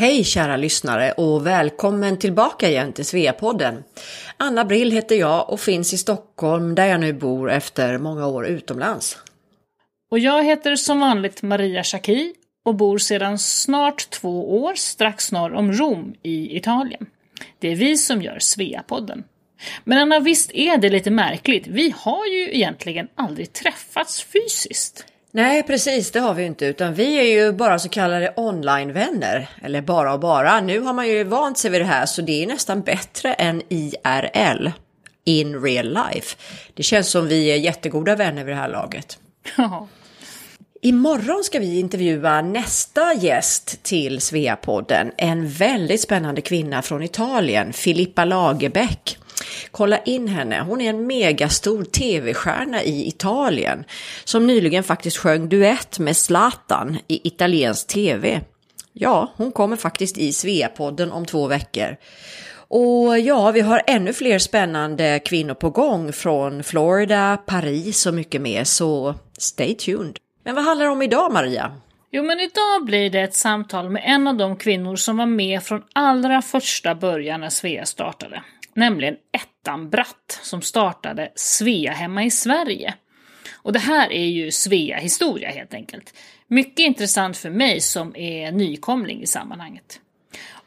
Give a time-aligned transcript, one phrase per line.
[0.00, 3.84] Hej kära lyssnare och välkommen tillbaka igen till Sveapodden.
[4.36, 8.46] Anna Brill heter jag och finns i Stockholm där jag nu bor efter många år
[8.46, 9.18] utomlands.
[10.10, 12.34] Och jag heter som vanligt Maria Schacki
[12.64, 17.06] och bor sedan snart två år strax norr om Rom i Italien.
[17.58, 19.24] Det är vi som gör Sveapodden.
[19.84, 21.66] Men Anna, visst är det lite märkligt?
[21.66, 25.06] Vi har ju egentligen aldrig träffats fysiskt.
[25.32, 29.48] Nej, precis, det har vi inte, utan vi är ju bara så kallade online-vänner.
[29.62, 30.60] Eller bara och bara.
[30.60, 33.62] Nu har man ju vant sig vid det här, så det är nästan bättre än
[33.68, 34.68] IRL.
[35.24, 36.36] In real life.
[36.74, 39.18] Det känns som vi är jättegoda vänner vid det här laget.
[39.56, 39.88] Ja.
[40.82, 45.12] Imorgon ska vi intervjua nästa gäst till Sveapodden.
[45.16, 49.18] En väldigt spännande kvinna från Italien, Filippa Lagerbäck.
[49.70, 53.84] Kolla in henne, hon är en megastor tv-stjärna i Italien
[54.24, 58.40] som nyligen faktiskt sjöng duett med Zlatan i italiensk tv.
[58.92, 61.96] Ja, hon kommer faktiskt i Sveapodden om två veckor.
[62.68, 68.40] Och ja, vi har ännu fler spännande kvinnor på gång från Florida, Paris och mycket
[68.40, 70.18] mer, så stay tuned.
[70.44, 71.72] Men vad handlar det om idag Maria?
[72.12, 75.62] Jo, men idag blir det ett samtal med en av de kvinnor som var med
[75.62, 78.42] från allra första början när Svea startade.
[78.74, 82.94] Nämligen Ettan Bratt som startade Svea hemma i Sverige.
[83.52, 86.14] Och det här är ju Svea historia helt enkelt.
[86.46, 90.00] Mycket intressant för mig som är nykomling i sammanhanget.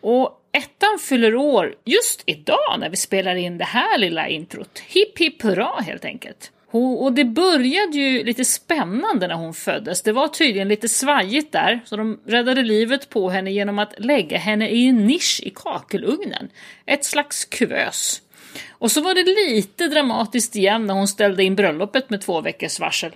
[0.01, 4.79] Och ettan fyller år just idag när vi spelar in det här lilla introt.
[4.79, 6.51] Hipp hipp hurra helt enkelt.
[6.73, 10.01] Och det började ju lite spännande när hon föddes.
[10.01, 14.37] Det var tydligen lite svajigt där, så de räddade livet på henne genom att lägga
[14.37, 16.49] henne i en nisch i kakelugnen.
[16.85, 18.21] Ett slags kuvös.
[18.71, 22.79] Och så var det lite dramatiskt igen när hon ställde in bröllopet med två veckors
[22.79, 23.11] varsel.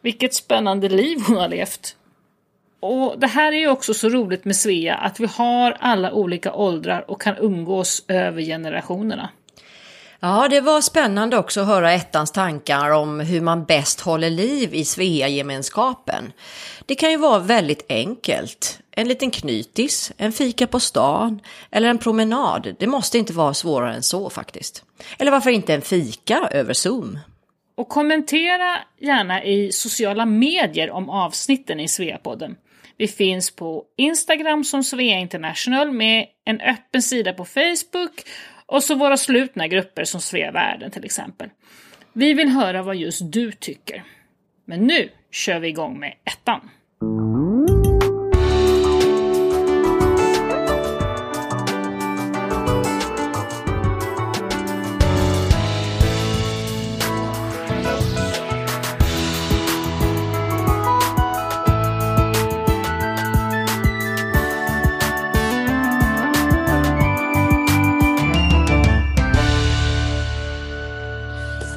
[0.00, 1.96] Vilket spännande liv hon har levt.
[2.80, 6.52] Och det här är ju också så roligt med Svea, att vi har alla olika
[6.52, 9.30] åldrar och kan umgås över generationerna.
[10.24, 14.74] Ja, det var spännande också att höra ettans tankar om hur man bäst håller liv
[14.74, 16.32] i Svea-gemenskapen.
[16.86, 18.78] Det kan ju vara väldigt enkelt.
[18.90, 21.40] En liten knytis, en fika på stan
[21.70, 22.76] eller en promenad.
[22.78, 24.84] Det måste inte vara svårare än så faktiskt.
[25.18, 27.18] Eller varför inte en fika över Zoom?
[27.76, 32.56] Och kommentera gärna i sociala medier om avsnitten i Sveapodden.
[32.96, 38.24] Vi finns på Instagram som Svea International med en öppen sida på Facebook
[38.72, 41.48] och så våra slutna grupper som Svea Världen till exempel.
[42.12, 44.04] Vi vill höra vad just du tycker.
[44.64, 46.70] Men nu kör vi igång med ettan.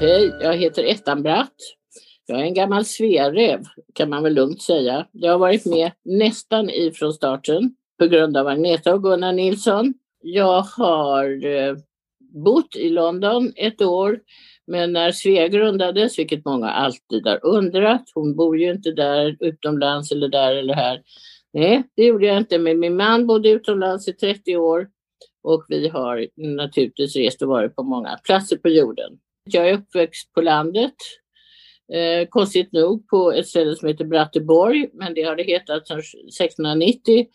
[0.05, 1.55] Hej, jag heter Ettan Bratt.
[2.25, 5.07] Jag är en gammal sverev kan man väl lugnt säga.
[5.11, 9.93] Jag har varit med nästan ifrån starten på grund av Agneta och Gunnar Nilsson.
[10.23, 11.75] Jag har eh,
[12.19, 14.19] bott i London ett år,
[14.67, 20.11] men när Svea grundades, vilket många alltid har undrat, hon bor ju inte där utomlands
[20.11, 21.01] eller där eller här.
[21.53, 24.87] Nej, det gjorde jag inte, men min man bodde utomlands i 30 år
[25.43, 26.27] och vi har
[26.57, 29.19] naturligtvis rest och varit på många platser på jorden.
[29.47, 30.93] Jag är uppväxt på landet,
[31.93, 35.99] eh, konstigt nog på ett ställe som heter Bratteborg, men det har det hetat sedan
[35.99, 37.27] 1690.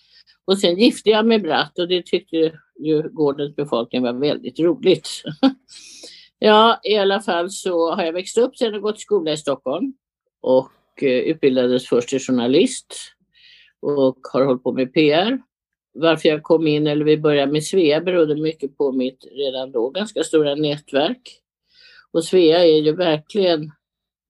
[0.45, 2.37] Och sen gifte jag mig Bratt och det tyckte
[2.81, 5.23] ju gårdens befolkning var väldigt roligt.
[6.39, 9.37] ja, i alla fall så har jag växt upp sen och gått i skola i
[9.37, 9.93] Stockholm
[10.41, 12.95] och eh, utbildades först till journalist
[13.81, 15.43] och har hållit på med PR.
[15.95, 19.91] Varför jag kom in, eller vi började med Svea, berodde mycket på mitt redan då
[19.91, 21.40] ganska stora nätverk.
[22.13, 23.73] Och Svea är ju verkligen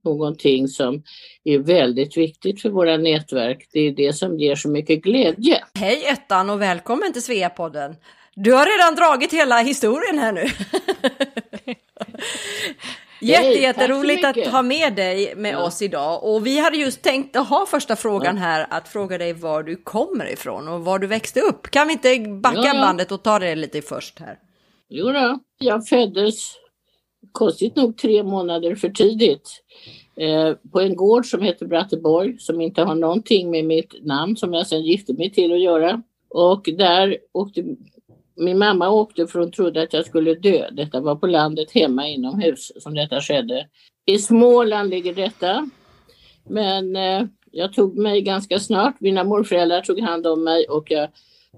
[0.05, 1.03] någonting som
[1.45, 3.69] är väldigt viktigt för våra nätverk.
[3.73, 5.65] Det är det som ger så mycket glädje.
[5.75, 7.97] Hej Ettan och välkommen till Sveapodden.
[8.35, 10.45] Du har redan dragit hela historien här nu.
[13.23, 15.63] Jätte, jätteroligt att ha med dig med ja.
[15.63, 16.25] oss idag.
[16.25, 18.43] Och vi hade just tänkt att ha första frågan ja.
[18.43, 21.71] här, att fråga dig var du kommer ifrån och var du växte upp.
[21.71, 24.39] Kan vi inte backa ja, bandet och ta det lite först här?
[24.89, 25.39] Jo då.
[25.59, 26.60] jag föddes
[27.33, 29.63] konstigt nog tre månader för tidigt
[30.17, 34.53] eh, på en gård som heter Bratteborg som inte har någonting med mitt namn som
[34.53, 36.03] jag sen gifte mig till att göra.
[36.29, 37.65] Och där åkte
[38.37, 40.71] min mamma åkte för hon trodde att jag skulle dö.
[40.71, 43.67] Detta var på landet hemma inomhus som detta skedde.
[44.07, 45.71] I Småland ligger detta.
[46.49, 49.01] Men eh, jag tog mig ganska snart.
[49.01, 51.09] Mina morföräldrar tog hand om mig och jag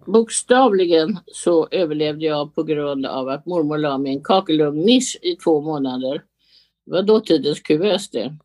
[0.06, 5.36] Bokstavligen så överlevde jag på grund av att mormor la mig i en kakelugnsnisch i
[5.36, 6.22] två månader.
[6.86, 8.36] Det var dåtidens kuvös det.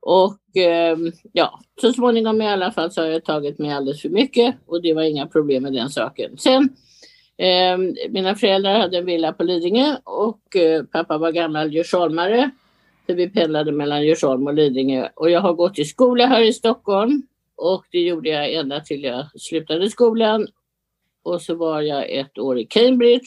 [0.00, 0.98] Och eh,
[1.32, 4.82] ja, så småningom i alla fall så har jag tagit mig alldeles för mycket och
[4.82, 6.38] det var inga problem med den saken.
[6.38, 6.68] Sen,
[7.36, 7.78] eh,
[8.10, 12.50] mina föräldrar hade en villa på Lidingö och eh, pappa var gammal djursholmare.
[13.06, 16.52] Så vi pendlade mellan Djursholm och Lidingö och jag har gått i skola här i
[16.52, 17.22] Stockholm
[17.56, 20.46] och det gjorde jag ända till jag slutade skolan.
[21.28, 23.26] Och så var jag ett år i Cambridge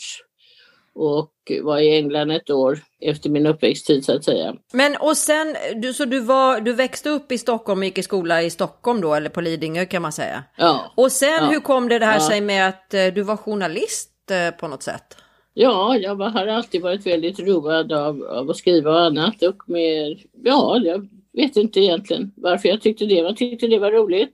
[0.93, 1.31] och
[1.63, 4.55] var i England ett år efter min uppväxttid så att säga.
[4.73, 8.03] Men och sen, du, så du, var, du växte upp i Stockholm och gick i
[8.03, 10.43] skola i Stockholm då, eller på Lidingö kan man säga?
[10.57, 10.91] Ja.
[10.95, 11.49] Och sen Ja.
[11.49, 12.27] hur kom det, det här Ja.
[12.29, 15.17] sig med att eh, du var journalist eh, på något sätt?
[15.53, 19.69] Ja, jag var, har alltid varit väldigt road av, av att skriva och annat och
[19.69, 23.15] med, ja, jag vet inte egentligen varför jag tyckte det.
[23.15, 24.33] Jag tyckte det var roligt.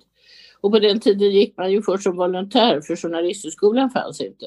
[0.61, 4.45] Och på den tiden gick man ju först som volontär för journalisthögskolan fanns inte.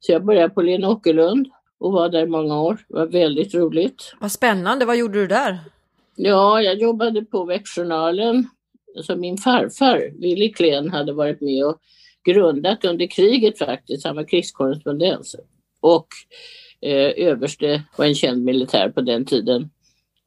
[0.00, 1.48] Så jag började på Lena Åkerlund
[1.80, 2.78] och var där i många år.
[2.88, 4.14] Det var väldigt roligt.
[4.20, 5.58] Vad spännande, vad gjorde du där?
[6.16, 8.48] Ja, jag jobbade på Växtjournalen.
[8.96, 11.80] Alltså min farfar, Willy Klen, hade varit med och
[12.24, 14.06] grundat under kriget faktiskt.
[14.06, 15.26] Han var krigskorrespondent.
[15.80, 16.06] Och
[16.80, 19.70] eh, överste var en känd militär på den tiden.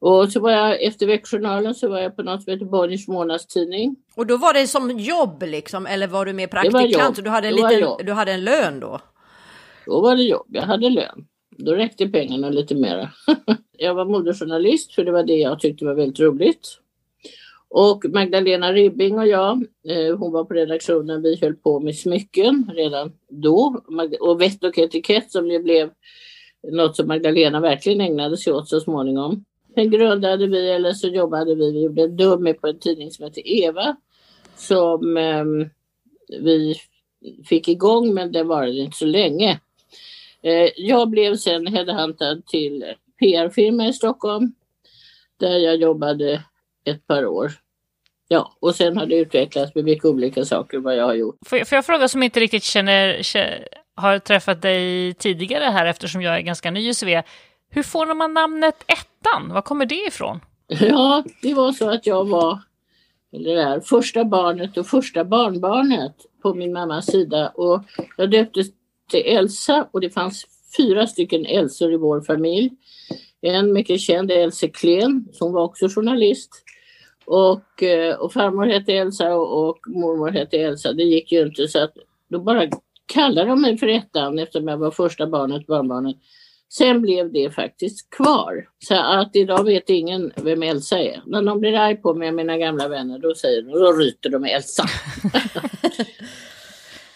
[0.04, 3.96] Och så var jag, efter Växtjournalen så var jag på något som heter Bonniers månadstidning.
[4.16, 7.16] Och då var det som jobb liksom, eller var du mer praktikant?
[7.16, 9.00] Så du hade, en liten, du hade en lön då?
[9.86, 11.26] Då var det jobb, jag hade lön.
[11.50, 13.10] Då räckte pengarna lite mera.
[13.78, 16.78] jag var modejournalist för det var det jag tyckte var väldigt roligt.
[17.68, 22.70] Och Magdalena Ribbing och jag, eh, hon var på redaktionen, vi höll på med smycken
[22.74, 23.82] redan då.
[24.20, 25.90] Och vett och etikett som ju blev
[26.72, 29.44] något som Magdalena verkligen ägnade sig åt så småningom.
[29.74, 33.24] Sen grundade vi, eller så jobbade vi, vi gjorde en dummy på en tidning som
[33.24, 33.96] heter Eva.
[34.56, 35.44] Som eh,
[36.40, 36.76] vi
[37.48, 39.60] fick igång men det varade inte så länge.
[40.42, 42.84] Eh, jag blev sen headhuntad till
[43.18, 44.54] PR-firma i Stockholm
[45.36, 46.42] där jag jobbade
[46.84, 47.52] ett par år.
[48.28, 51.36] Ja, och sen har det utvecklats med mycket olika saker vad jag har gjort.
[51.46, 53.22] Får jag, får jag fråga som inte riktigt känner,
[53.94, 57.22] har träffat dig tidigare här eftersom jag är ganska ny i Svea.
[57.70, 58.84] Hur får man namnet
[59.22, 59.52] Ettan?
[59.52, 60.40] Var kommer det ifrån?
[60.66, 62.58] Ja, det var så att jag var
[63.32, 67.84] eller är, första barnet och första barnbarnet på min mammas sida och
[68.16, 68.66] jag döptes
[69.10, 70.46] till Elsa och det fanns
[70.76, 72.70] fyra stycken Elsor i vår familj.
[73.40, 76.64] En mycket känd Else Klen som var också journalist
[77.24, 80.92] och, eh, och farmor hette Elsa och, och mormor hette Elsa.
[80.92, 81.94] Det gick ju inte så att
[82.28, 82.68] då bara
[83.06, 86.16] kallade de mig för ettan eftersom jag var första barnet, barnbarnet.
[86.78, 88.68] Sen blev det faktiskt kvar.
[88.78, 91.22] Så att idag vet ingen vem Elsa är.
[91.26, 94.44] När de blir arg på mig, mina gamla vänner, då säger de, då ryter de
[94.44, 94.84] Elsa.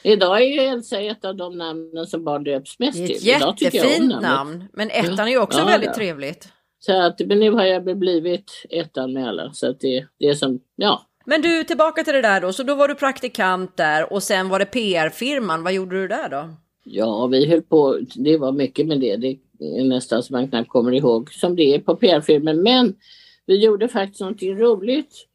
[0.02, 3.56] idag är ju Elsa ett av de namnen som barn döps mest Det är ett
[3.56, 3.74] till.
[3.74, 4.64] Jättefint namn.
[4.72, 5.94] Men ettan är ju också Ja, väldigt ja.
[5.94, 6.48] trevligt.
[6.78, 9.52] Så att, men nu har jag blivit ettan med alla.
[9.52, 11.06] Så att det, det är som, ja.
[11.26, 12.52] Men du, tillbaka till det där då.
[12.52, 15.62] Så då var du praktikant där och sen var det PR-firman.
[15.62, 16.48] Vad gjorde du där då?
[16.88, 19.16] Ja, vi höll på, det var mycket med det.
[19.16, 19.36] Det
[19.84, 22.62] nästan som man knappt kommer ihåg som det är på PR-filmen.
[22.62, 22.94] Men
[23.46, 25.26] vi gjorde faktiskt någonting roligt.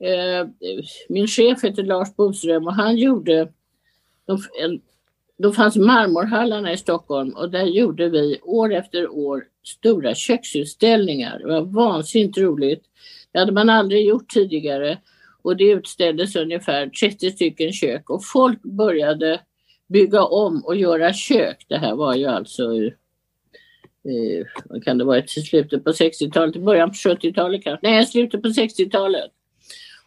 [0.00, 0.48] Eh,
[1.08, 3.48] min chef heter Lars Boström och han gjorde,
[5.38, 11.38] då fanns marmorhallarna i Stockholm och där gjorde vi år efter år stora köksutställningar.
[11.38, 12.84] Det var vansinnigt roligt.
[13.32, 14.98] Det hade man aldrig gjort tidigare
[15.42, 19.40] och det utställdes ungefär 30 stycken kök och folk började
[19.88, 21.66] bygga om och göra kök.
[21.68, 22.62] Det här var ju alltså
[24.04, 27.88] eh, vad kan det vara, till slutet på 60-talet, början på 70-talet kanske.
[27.88, 29.30] Nej, slutet på 60-talet.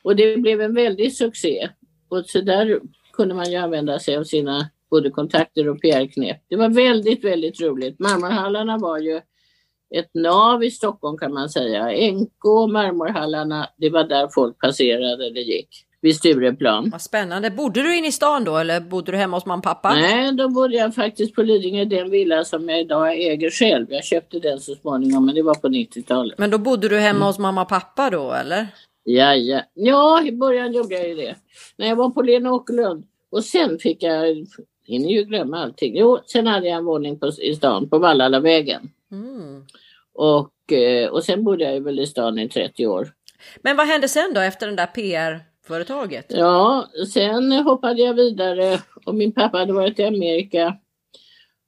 [0.03, 1.69] Och det blev en väldig succé.
[2.09, 2.79] Och så där
[3.13, 6.37] kunde man ju använda sig av sina både kontakter och PR-knep.
[6.47, 7.99] Det var väldigt, väldigt roligt.
[7.99, 9.21] Marmorhallarna var ju
[9.95, 12.11] ett nav i Stockholm kan man säga.
[12.11, 15.69] NK och marmorhallarna, det var där folk passerade eller gick.
[16.03, 16.89] Vid Stureplan.
[16.89, 17.51] Vad spännande.
[17.51, 19.93] Bodde du inne i stan då eller bodde du hemma hos mamma och pappa?
[19.95, 23.87] Nej, då bodde jag faktiskt på Lidingö, den villa som jag idag äger själv.
[23.89, 26.37] Jag köpte den så småningom, men det var på 90-talet.
[26.37, 27.05] Men då bodde du Mm.
[27.05, 28.67] hemma hos mamma och pappa då eller?
[29.03, 29.61] Ja, ja.
[29.73, 31.35] ja, i början gjorde jag ju det.
[31.77, 33.03] När jag var på Lena Åkerlund.
[33.31, 34.45] Och sen fick jag,
[34.85, 35.97] hinner ju glömma allting.
[35.97, 38.89] Jo, sen hade jag en våning på, i stan, på Vallalavägen.
[39.11, 39.65] Mm.
[40.13, 43.07] Och, eh, och sen bodde jag väl i stan i 30 år.
[43.61, 44.85] Men vad hände sen då efter den där
[45.67, 46.25] företaget?
[46.29, 50.77] Ja, sen hoppade jag vidare och min pappa hade varit i Amerika.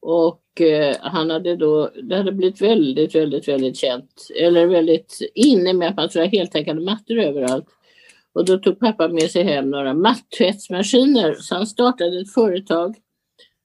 [0.02, 4.28] Och eh, han hade då, det hade blivit väldigt, väldigt, väldigt känt.
[4.42, 7.68] Eller väldigt inne med att man skulle ha heltäckande mattor överallt.
[8.34, 11.34] Och då tog pappa med sig hem några mattvättsmaskiner.
[11.34, 12.96] Så han startade ett företag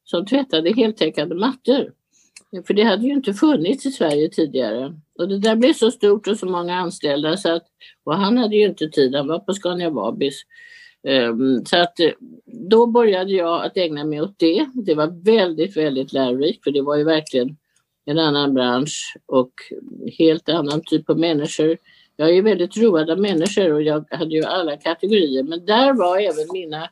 [0.04, 1.92] som tvättade heltäckande mattor.
[2.66, 4.94] För det hade ju inte funnits i Sverige tidigare.
[5.18, 7.66] Och det där blev så stort och så många anställda så att,
[8.04, 10.42] och han hade ju inte tid, han var på Scania Vabis.
[11.02, 12.10] Um, så att eh,
[12.46, 14.66] då började jag att ägna mig åt det.
[14.74, 17.56] Det var väldigt, väldigt lärorikt för det var ju verkligen
[18.04, 19.52] en annan bransch och
[20.18, 21.76] helt annan typ av människor.
[22.16, 25.92] Jag är ju väldigt road av människor och jag hade ju alla kategorier men där
[25.92, 26.88] var även mina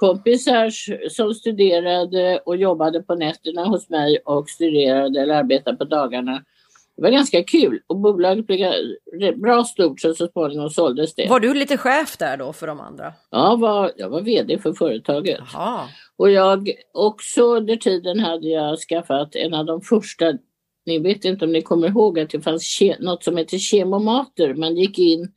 [0.00, 0.70] kompisar
[1.08, 6.44] som studerade och jobbade på nätterna hos mig och studerade eller arbetade på dagarna.
[6.96, 11.28] Det var ganska kul och bolaget blev bra stort så så småningom såldes det.
[11.28, 13.12] Var du lite chef där då för de andra?
[13.30, 15.40] Ja, var, jag var vd för företaget.
[15.40, 15.88] Aha.
[16.16, 20.32] Och jag också under tiden hade jag skaffat en av de första,
[20.86, 24.54] ni vet inte om ni kommer ihåg att det fanns något som heter kemomater.
[24.54, 25.32] Man gick in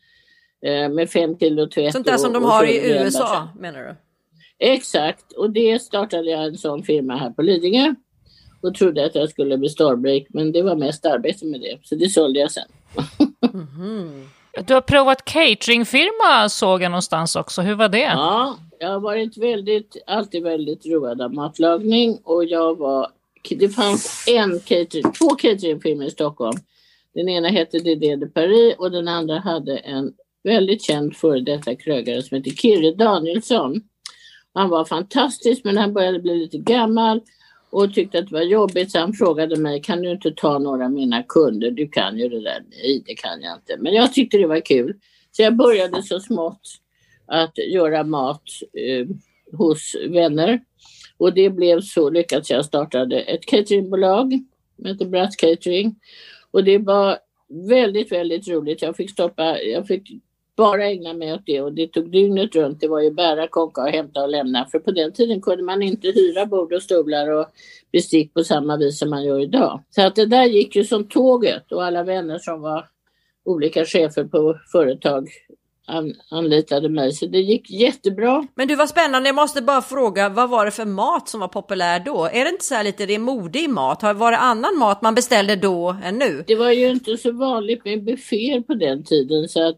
[0.65, 1.93] eh, med fem kilo tvätt.
[1.93, 3.96] Sånt där som de har i USA menar du?
[4.65, 7.96] Exakt, och det startade jag en sån firma här på Lidingö
[8.62, 11.96] och trodde att jag skulle bli stormbreak men det var mest arbete med det så
[11.96, 12.67] det sålde jag sen.
[13.53, 14.27] mm -hmm.
[14.67, 18.00] Du har provat cateringfirma såg jag någonstans också, hur var det?
[18.00, 23.08] Ja, jag har varit väldigt, alltid väldigt road av matlagning och jag var,
[23.50, 26.58] det fanns en catering, två cateringfirmor i Stockholm.
[27.13, 31.75] Den ena hette Didier de Paris och den andra hade en väldigt känd före detta
[31.75, 33.82] krögare som hette Kirre Danielsson.
[34.53, 37.22] Han var fantastisk men han började bli lite gammal
[37.69, 40.86] och tyckte att det var jobbigt så han frågade mig kan du inte ta några
[40.86, 41.72] av mina kunder?
[41.72, 42.63] Du kan ju det där.
[42.69, 43.77] Nej, det kan jag inte.
[43.79, 44.95] Men jag tyckte det var kul.
[45.31, 46.62] Så jag började så smått
[47.25, 48.43] att göra mat
[48.74, 49.07] eh,
[49.57, 50.62] hos vänner.
[51.17, 54.43] Och det blev så lyckat så jag startade ett cateringbolag
[54.75, 55.95] som heter Bratts Catering.
[56.51, 57.17] Och det var
[57.69, 58.81] väldigt, väldigt roligt.
[58.81, 60.10] Jag fick stoppa, jag fick
[60.57, 62.79] bara ägna mig åt det och det tog dygnet runt.
[62.79, 64.65] Det var ju bära, konka och hämta och lämna.
[64.72, 67.45] För på den tiden kunde man inte hyra bord och stolar och
[67.91, 69.83] bestick på samma vis som man gör idag.
[69.89, 72.86] Så att det där gick ju som tåget och alla vänner som var
[73.45, 75.29] olika chefer på företag
[75.88, 77.12] an, anlitade mig.
[77.12, 78.48] Så det gick jättebra.
[78.55, 81.48] Men du var spännande, jag måste bara fråga, vad var det för mat som var
[81.48, 82.25] populär då?
[82.25, 83.13] Är det inte så här lite, det
[83.60, 84.03] i mat?
[84.03, 86.43] Var det annan mat man beställde då än nu?
[86.48, 89.77] Det var ju inte så vanligt med bufféer på den tiden så att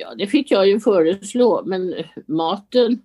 [0.00, 1.94] Ja, det fick jag ju föreslå, men
[2.26, 3.02] maten,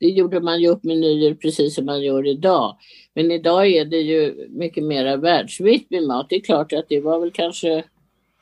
[0.00, 2.76] det gjorde man ju upp menyer precis som man gör idag.
[3.14, 6.26] Men idag är det ju mycket mera världsvitt med mat.
[6.28, 7.84] Det är klart att det var väl kanske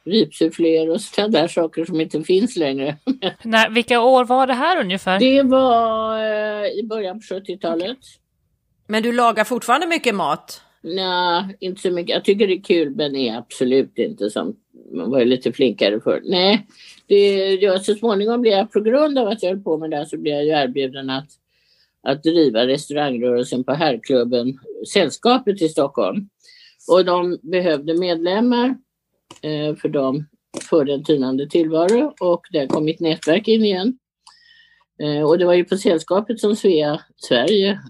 [0.04, 2.96] ripsuffléer och sådana där saker som inte finns längre.
[3.42, 5.18] Nej, vilka år var det här ungefär?
[5.18, 7.98] Det var eh, i början på 70-talet.
[8.86, 10.62] Men du lagar fortfarande mycket mat?
[10.82, 12.14] Nej, inte så mycket.
[12.14, 14.56] Jag tycker det är kul men är absolut inte som
[14.92, 16.20] man var ju lite flinkare för.
[16.24, 16.66] Nej,
[17.06, 19.96] det, jag, så småningom blev jag, på grund av att jag höll på med det
[19.96, 21.28] här så blev jag ju erbjuden att,
[22.02, 24.58] att driva restaurangrörelsen på herrklubben
[24.92, 26.28] Sällskapet i Stockholm.
[26.88, 28.68] Och de behövde medlemmar
[29.42, 30.26] eh, för dem
[30.70, 33.98] för en tynande tillvaro och där kom mitt nätverk in igen.
[35.02, 37.80] Eh, och det var ju på Sällskapet som Svea Sverige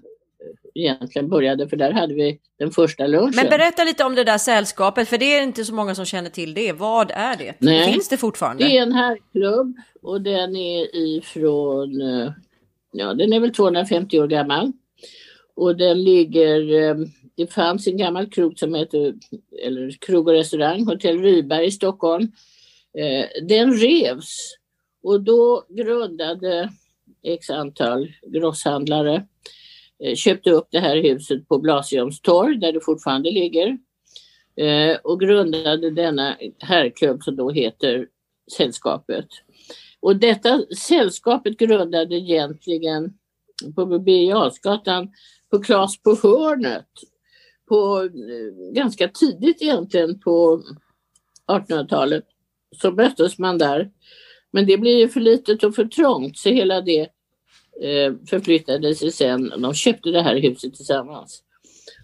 [0.74, 3.32] egentligen började för där hade vi den första lunchen.
[3.36, 6.30] Men berätta lite om det där sällskapet för det är inte så många som känner
[6.30, 6.72] till det.
[6.72, 7.54] Vad är det?
[7.58, 8.64] Nej, Finns det fortfarande?
[8.64, 12.32] Det är en herrklubb och den är ifrån, eh,
[12.92, 14.72] ja den är väl 250 år gammal.
[15.56, 16.96] Och den ligger, eh,
[17.36, 19.14] det fanns en gammal krog som heter,
[19.66, 22.32] eller krog och restaurang, Hotell Ryberg i Stockholm.
[22.98, 24.56] Eh, den revs
[25.02, 26.70] och då grundade
[27.22, 29.26] x antal grosshandlare
[30.04, 33.78] Eh, köpte upp det här huset på Blasieholms torg där det fortfarande ligger
[34.56, 38.06] eh, och grundade denna herrklubb som då heter
[38.56, 39.26] Sällskapet.
[40.00, 43.12] Och detta sällskapet grundade egentligen
[43.74, 45.02] på Birger
[45.50, 46.88] på Klas på hörnet
[47.68, 50.62] på, eh, ganska tidigt egentligen på
[51.46, 52.24] 1800-talet
[52.76, 53.90] så möttes man där.
[54.50, 57.08] Men det blev ju för litet och för trångt så hela det
[57.80, 59.52] Eh, förflyttade sig sen.
[59.58, 61.42] De köpte det här huset tillsammans.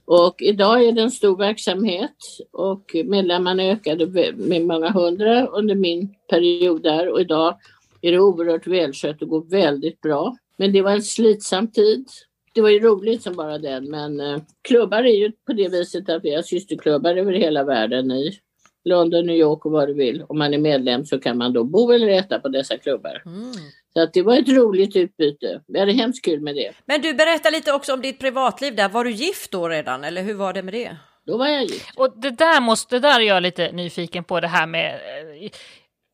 [0.05, 2.17] Och idag är det en stor verksamhet
[2.51, 7.59] och medlemmarna ökade med många hundra under min period där och idag
[8.01, 10.37] är det oerhört välskött och går väldigt bra.
[10.57, 12.09] Men det var en slitsam tid.
[12.53, 16.09] Det var ju roligt som bara den men eh, klubbar är ju på det viset
[16.09, 18.39] att vi har systerklubbar över hela världen i
[18.89, 20.25] London, New York och vad du vill.
[20.29, 23.23] Om man är medlem så kan man då bo eller äta på dessa klubbar.
[23.27, 23.53] Mm.
[23.93, 25.61] Så att det var ett roligt utbyte.
[25.67, 26.73] Vi hade hemskt kul med det.
[26.87, 28.89] Men du, berättar lite också om ditt privatliv där.
[28.89, 30.97] Var du gift då redan eller hur var det med det?
[31.27, 31.93] Då var jag gift.
[31.97, 34.95] Och det där, måste, det där är jag lite nyfiken på det här med...
[34.95, 35.51] Eh,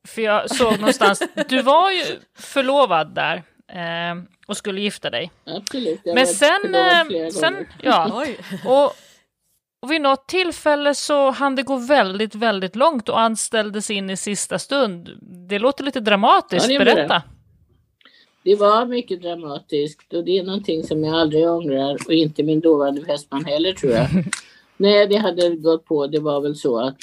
[0.08, 2.04] för jag såg någonstans, du var ju
[2.38, 5.30] förlovad där eh, och skulle gifta dig.
[5.44, 6.00] Absolut.
[6.04, 8.38] Jag Men sen, eh, sen ja, Oj.
[8.64, 8.92] och,
[9.84, 14.16] och vid något tillfälle så hann det gå väldigt, väldigt långt och anställdes in i
[14.16, 15.08] sista stund.
[15.48, 16.84] Det låter lite dramatiskt, Ja, det.
[16.84, 17.22] berätta.
[18.44, 22.60] Det var mycket dramatiskt och det är någonting som jag aldrig ångrar och inte min
[22.60, 24.06] dåvarande fästman heller tror jag.
[24.76, 26.06] Nej, det hade gått på.
[26.06, 26.96] Det var väl så att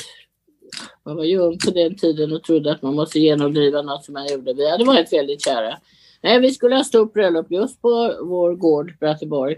[1.06, 4.14] man var ju ung på den tiden och trodde att man måste genomdriva något som
[4.14, 4.54] man gjorde.
[4.54, 5.78] Vi hade varit väldigt kära.
[6.22, 9.54] Nej, vi skulle ha stort bröllop just på vår gård, Bratteborg.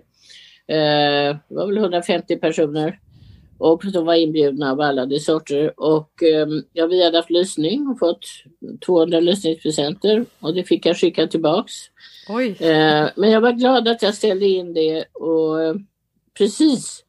[0.67, 2.99] Eh, det var väl 150 personer
[3.63, 5.73] och de var inbjudna av alla de sorter.
[5.79, 8.25] Och eh, ja, vi hade haft lysning och fått
[8.85, 11.73] 200 lysningspresenter och det fick jag skicka tillbaks.
[12.29, 12.57] Oj.
[12.59, 15.75] Eh, men jag var glad att jag ställde in det och eh,
[16.37, 17.03] precis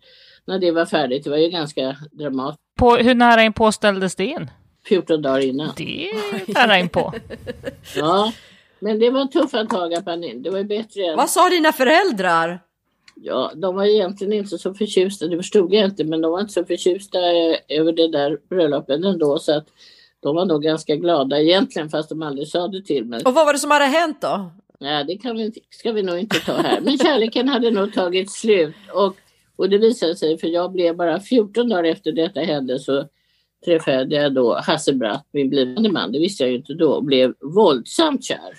[0.45, 4.25] när det var färdigt, det var ju ganska dramatiskt, På, hur nära inpå ställdes det
[4.25, 4.51] in?
[4.89, 5.73] 14 dagar innan.
[5.77, 7.13] Det är nära inpå.
[7.97, 8.33] Ja,
[8.79, 10.43] men det var tuffa tag att man in.
[10.43, 11.17] Det var ju bättre än...
[11.17, 12.61] Vad sa dina föräldrar?
[13.17, 16.53] Ja, de var egentligen inte så förtjusta, det förstod jag inte, men de var inte
[16.53, 19.67] så förtjusta eh, över det där bröllopet ändå så att
[20.21, 23.23] de var nog ganska glada egentligen fast de aldrig sa det till mig.
[23.25, 24.51] Och vad var det som hade hänt då?
[24.81, 26.81] Nej, det kan vi, ska vi nog inte ta här.
[26.81, 28.75] Men kärleken hade nog tagit slut.
[28.95, 29.17] Och,
[29.57, 33.09] och det visade sig, för jag blev bara 14 dagar efter detta hände så
[33.65, 36.13] träffade jag då Hasse Bratt, min blivande man.
[36.13, 36.93] Det visste jag ju inte då.
[36.93, 38.55] Och blev våldsamt kär.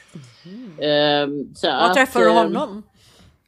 [0.82, 2.32] Ehm, så Var att, träffade du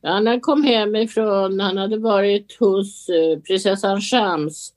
[0.01, 4.74] han kom hem ifrån, han hade varit hos eh, prinsessan Shams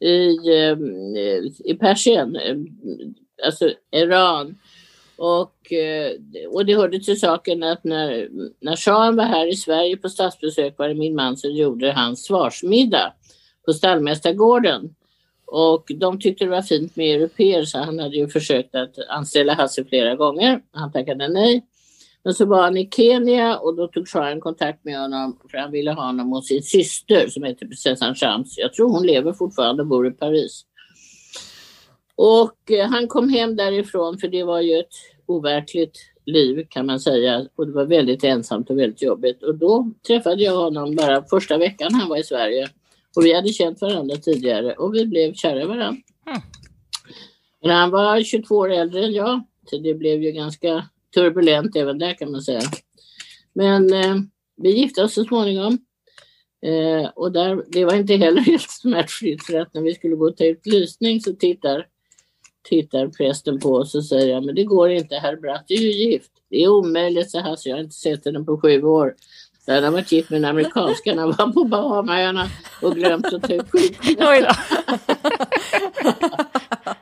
[0.00, 0.76] i, eh,
[1.64, 2.56] i Persien, eh,
[3.44, 4.58] alltså Iran.
[5.16, 5.72] Och,
[6.50, 8.28] och det hörde till saken att när,
[8.60, 12.24] när shahen var här i Sverige på statsbesök var det min man som gjorde hans
[12.24, 13.12] svarsmiddag
[13.66, 14.94] på stallmästargården.
[15.46, 19.54] Och de tyckte det var fint med europeer så han hade ju försökt att anställa
[19.54, 20.62] Hasse flera gånger.
[20.70, 21.62] Han tackade nej.
[22.24, 25.70] Men så var han i Kenya och då tog shahen kontakt med honom för han
[25.70, 28.58] ville ha honom hos sin syster som heter prinsessan Shams.
[28.58, 30.64] Jag tror hon lever fortfarande och bor i Paris.
[32.14, 34.94] Och eh, han kom hem därifrån för det var ju ett
[35.26, 39.90] overkligt liv kan man säga och det var väldigt ensamt och väldigt jobbigt och då
[40.06, 42.68] träffade jag honom bara första veckan han var i Sverige
[43.16, 46.02] och vi hade känt varandra tidigare och vi blev kära varandra.
[46.26, 46.40] Mm.
[47.62, 51.98] Men han var 22 år äldre än jag så det blev ju ganska turbulent även
[51.98, 52.62] där kan man säga.
[53.52, 54.16] Men eh,
[54.56, 55.78] vi gifte oss så småningom.
[56.66, 60.28] Eh, och där, det var inte heller helt smärtfritt för att när vi skulle gå
[60.28, 61.86] och ta ut lysning så tittar,
[62.68, 66.30] tittar prästen på oss och säger men det går inte, herr Bratt är ju gift.
[66.50, 69.14] Det är omöjligt, så här, så jag har inte sett henne på sju år.
[69.66, 72.48] Han har varit gift med en amerikanska när han var på Bahamaöarna
[72.82, 73.64] och glömt att ta ut.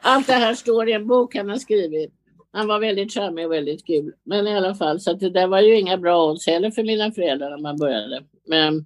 [0.00, 2.19] Allt det här står i en bok han har skrivit.
[2.52, 4.12] Han var väldigt charmig och väldigt kul.
[4.24, 7.12] Men i alla fall, så det där var ju inga bra odds heller för mina
[7.12, 8.84] föräldrar när man började med,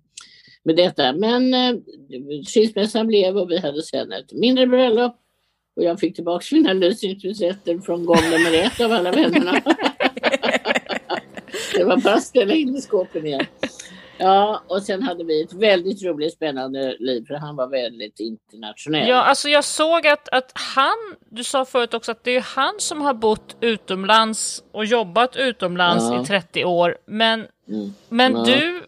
[0.62, 1.12] med detta.
[1.12, 1.74] Men eh,
[2.46, 5.20] skilsmässan blev och vi hade sen ett mindre bröllop.
[5.76, 9.52] Och jag fick tillbaka mina lysningspresenter från gång nummer ett av alla vännerna.
[11.76, 13.46] det var bara att ställa in i skåpen igen.
[14.18, 19.08] Ja, och sen hade vi ett väldigt roligt spännande liv för han var väldigt internationell.
[19.08, 20.96] Ja, alltså jag såg att, att han,
[21.30, 26.04] du sa förut också att det är han som har bott utomlands och jobbat utomlands
[26.04, 26.22] Ja.
[26.22, 26.96] i 30 år.
[27.06, 27.94] Men, Mm.
[28.08, 28.44] men Ja.
[28.44, 28.82] du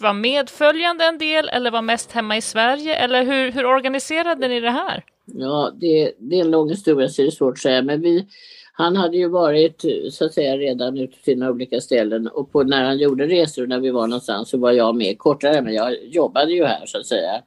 [0.00, 2.94] var medföljande en del eller var mest hemma i Sverige?
[2.94, 5.04] Eller hur, hur organiserade ni det här?
[5.24, 7.82] Ja, det, det är en lång historia så det är svårt att säga.
[7.82, 8.26] Men vi,
[8.72, 12.62] han hade ju varit så att säga redan ute på sina olika ställen och på,
[12.62, 16.04] när han gjorde resor när vi var någonstans så var jag med kortare men jag
[16.04, 17.42] jobbade ju här så att säga.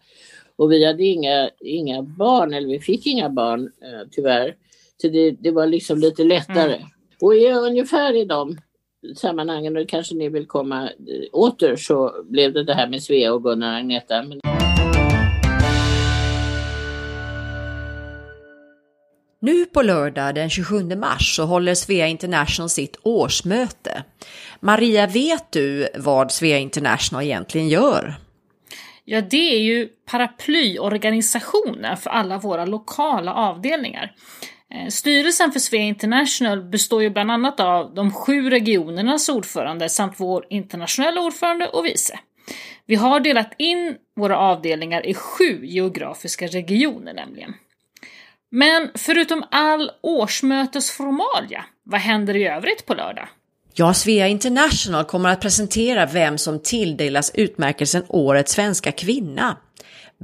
[0.55, 4.55] Och vi hade inga, inga barn, eller vi fick inga barn eh, tyvärr.
[5.01, 6.81] Så det, det var liksom lite lättare.
[7.21, 8.57] Och i, ungefär i de
[9.15, 13.33] sammanhangen, och kanske ni vill komma eh, åter, så blev det det här med Svea
[13.33, 14.23] och Gunnar och Agneta.
[14.23, 14.52] Men
[19.43, 24.03] Nu på lördag den 27 mars så håller Svea International sitt årsmöte.
[24.59, 28.15] Maria, vet du vad Svea International egentligen gör?
[29.05, 34.11] Ja, det är ju paraplyorganisationen för alla våra lokala avdelningar.
[34.73, 40.13] Eh, styrelsen för Svea International består ju bland annat av de sju regionernas ordförande samt
[40.17, 42.19] vår internationella ordförande och vice.
[42.85, 47.53] Vi har delat in våra avdelningar i sju geografiska regioner nämligen.
[48.55, 53.27] Men förutom all årsmötesformalia, vad händer i övrigt på lördag?
[53.73, 59.57] Ja, Svea International kommer att presentera vem som tilldelas utmärkelsen Årets svenska kvinna.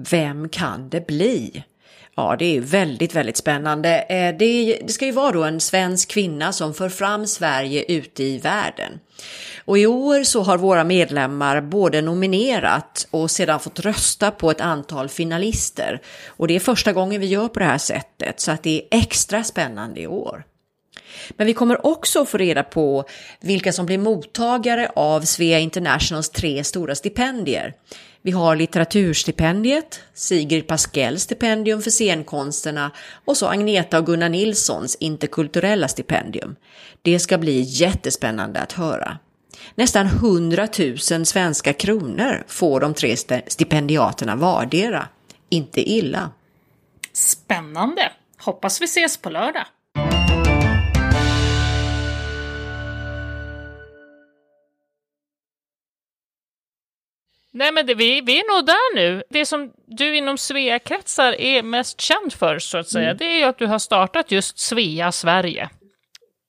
[0.10, 1.64] Vem kan det bli?
[2.20, 4.00] Ja, det är väldigt, väldigt spännande.
[4.02, 8.24] Eh, det, det ska ju vara då en svensk kvinna som för fram Sverige ute
[8.24, 9.00] i världen.
[9.66, 14.62] Och i år så har våra medlemmar både nominerat och sedan fått rösta på ett
[14.62, 16.02] antal finalister.
[16.28, 19.00] Och det är första gången vi gör på det här sättet så att det är
[19.00, 20.44] extra spännande i år.
[21.30, 23.04] Men vi kommer också få reda på
[23.40, 27.74] vilka som blir mottagare av Svea Internationals tre stora stipendier.
[28.22, 32.92] Vi har litteraturstipendiet, Sigrid Paskells stipendium för scenkonsterna
[33.26, 36.56] och så Agneta och Gunnar Nilssons interkulturella stipendium.
[37.02, 39.18] Det ska bli jättespännande att höra.
[39.76, 40.68] Nästan 100
[41.12, 43.16] 000 svenska kronor får de tre
[43.48, 45.08] stipendiaterna vardera.
[45.50, 46.32] Inte illa.
[47.14, 48.12] Spännande!
[48.42, 49.66] Hoppas vi ses på lördag.
[57.52, 59.24] Nej men det, vi, vi är nog där nu.
[59.30, 63.18] Det som du inom Svea-kretsar är mest känd för så att säga, mm.
[63.18, 65.70] det är ju att du har startat just Svea Sverige.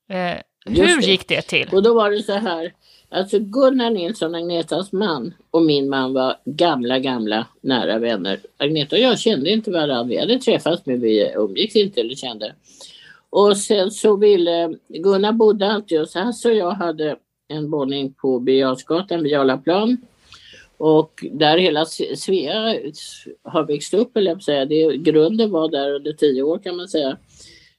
[0.09, 1.69] Eh, hur gick det till?
[1.71, 2.73] Och då var det så här,
[3.09, 8.39] alltså Gunnar Nilsson, Agnetas man och min man var gamla, gamla nära vänner.
[8.57, 12.53] Agneta och jag kände inte varandra, vi hade träffats men vi umgicks inte eller kände.
[13.29, 17.15] Och sen så ville, Gunnar bodde alltid hos oss och jag hade
[17.47, 19.97] en våning på Birger vid Jarlaplan.
[20.83, 22.75] Och där hela Svea
[23.43, 24.65] har växt upp, eller jag säga.
[24.65, 27.17] Det, grunden var där under tio år kan man säga.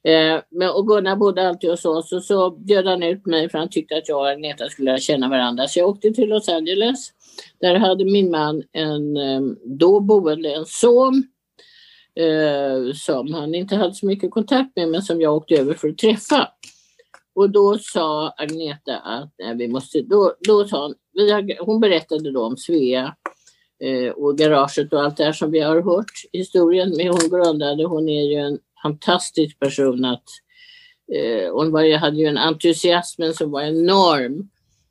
[0.04, 3.58] Eh, men, och Gunnar bodde alltid hos oss och så bjöd han ut mig för
[3.58, 5.68] han tyckte att jag och Agneta skulle lära känna varandra.
[5.68, 7.10] Så jag åkte till Los Angeles.
[7.60, 11.24] Där hade min man en eh, då boende en son
[12.14, 15.88] eh, som han inte hade så mycket kontakt med men som jag åkte över för
[15.88, 16.48] att träffa.
[17.34, 21.80] Och då sa Agneta att nej, vi måste, då, då sa hon, vi har, hon
[21.80, 23.14] berättade då om Svea
[23.84, 27.84] eh, och garaget och allt det här som vi har hört historien med hon grundade.
[27.84, 30.24] Hon är ju en fantastisk person att
[31.14, 34.48] eh, hon var, hade ju en entusiasm som var enorm.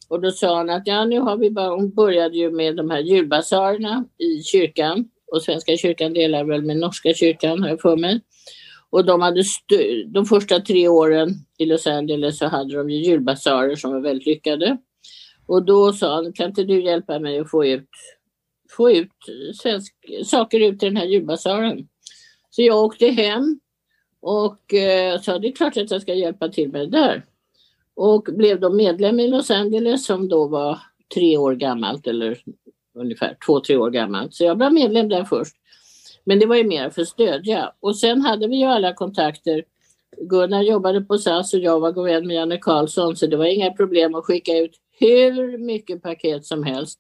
[0.08, 2.90] Och då sa hon att ja, nu har vi bara, hon började ju med de
[2.90, 7.98] här julbasarerna i kyrkan och Svenska kyrkan delar väl med Norska kyrkan har jag för
[7.98, 8.22] mig.
[8.90, 9.44] Och de, hade
[10.08, 14.28] de första tre åren i Los Angeles så hade de ju julbasarer som var väldigt
[14.28, 14.78] lyckade.
[15.46, 17.90] Och då sa han, kan inte du hjälpa mig att få ut,
[18.78, 19.12] få ut
[19.62, 21.88] svensk, saker ut i den här julbasaren?
[22.50, 23.60] Så jag åkte hem
[24.20, 27.26] och eh, sa det är klart att jag ska hjälpa till med det där.
[27.94, 30.80] Och blev då medlem i Los Angeles som då var
[31.16, 32.40] tre år gammalt eller
[32.94, 34.34] ungefär två, tre år gammalt.
[34.34, 35.56] Så jag blev medlem där först.
[36.24, 37.74] Men det var ju mer för att stödja.
[37.80, 39.64] Och sen hade vi ju alla kontakter.
[40.18, 43.46] Gunnar jobbade på SAS och jag var god vän med Janne Karlsson så det var
[43.46, 47.00] inga problem att skicka ut hur mycket paket som helst.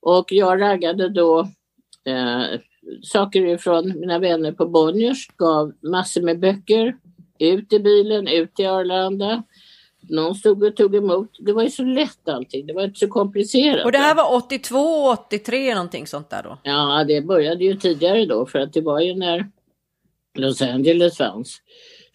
[0.00, 1.40] Och jag raggade då
[2.04, 2.60] eh,
[3.02, 6.96] saker ifrån mina vänner på Bonniers, gav massor med böcker
[7.40, 9.42] ut i bilen, ut i Arlanda.
[10.08, 11.30] Någon stod och tog emot.
[11.38, 12.66] Det var ju så lätt allting.
[12.66, 13.84] Det var inte så komplicerat.
[13.84, 16.58] Och det här var 82, 83 någonting sånt där då?
[16.62, 19.50] Ja, det började ju tidigare då för att det var ju när
[20.38, 21.56] Los Angeles fanns.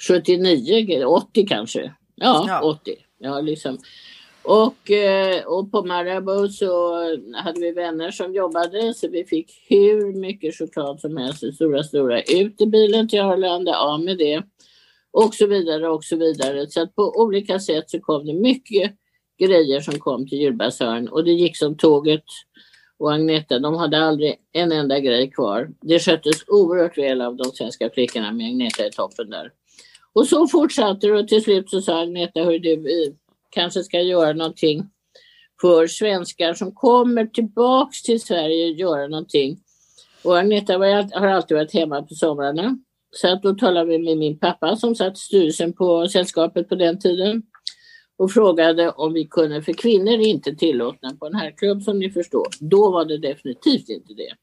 [0.08, 1.94] 79, 80 kanske.
[2.16, 2.62] Ja, ja.
[2.62, 2.96] 80.
[3.20, 3.78] Ja, liksom.
[4.48, 6.96] Och, eh, och på Marabou så
[7.36, 12.22] hade vi vänner som jobbade så vi fick hur mycket choklad som helst, stora stora,
[12.22, 14.44] ut i bilen till Arlanda, av med det
[15.12, 16.68] och så vidare och så vidare.
[16.70, 18.92] Så att på olika sätt så kom det mycket
[19.40, 22.24] grejer som kom till julbasören och det gick som tåget.
[23.00, 25.70] Och Agneta, de hade aldrig en enda grej kvar.
[25.82, 29.52] Det sköttes oerhört väl av de svenska flickorna med Agneta i toppen där.
[30.14, 33.16] Och så fortsatte det och till slut så sa Agneta, hör du,
[33.56, 34.84] kanske ska göra någonting
[35.62, 39.60] för svenskar som kommer tillbaks till Sverige, göra någonting.
[40.24, 40.74] Och Agneta
[41.14, 42.78] har alltid varit hemma på somrarna.
[43.12, 46.76] Så att då talade vi med min pappa som satt i styrelsen på sällskapet på
[46.76, 47.44] den tiden
[48.18, 52.10] och frågade om vi kunde, för kvinnor är inte tillåtna på en herrklubb som ni
[52.10, 52.48] förstår.
[52.60, 54.34] Då var det definitivt inte det.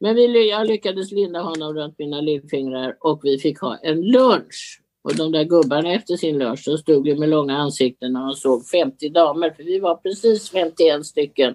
[0.00, 4.80] Men vi, jag lyckades linda honom runt mina lillfingrar och vi fick ha en lunch.
[5.04, 8.34] Och de där gubbarna efter sin lunch så stod ju med långa ansikten när de
[8.34, 11.54] såg 50 damer, för vi var precis 51 stycken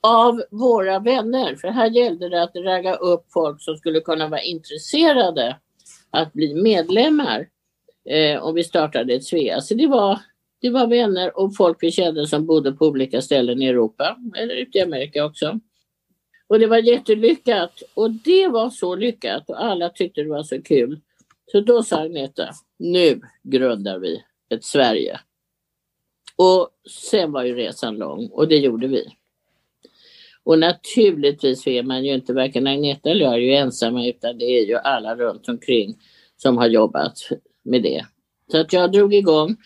[0.00, 1.56] av våra vänner.
[1.56, 5.56] För här gällde det att ragga upp folk som skulle kunna vara intresserade
[6.10, 7.48] att bli medlemmar
[8.10, 9.60] eh, om vi startade ett Svea.
[9.60, 10.18] Så det var,
[10.60, 14.54] det var vänner och folk vi kände som bodde på olika ställen i Europa eller
[14.54, 15.60] ute i Amerika också.
[16.46, 20.62] Och det var jättelyckat och det var så lyckat och alla tyckte det var så
[20.62, 21.00] kul.
[21.46, 24.24] Så då sa Agneta, nu grundar vi
[24.54, 25.20] ett Sverige.
[26.36, 26.68] Och
[27.06, 29.06] sen var ju resan lång och det gjorde vi.
[30.44, 34.44] Och naturligtvis är man ju inte, varken Agneta eller jag är ju ensamma utan det
[34.44, 35.98] är ju alla runt omkring
[36.36, 37.18] som har jobbat
[37.62, 38.06] med det.
[38.50, 39.56] Så att jag drog igång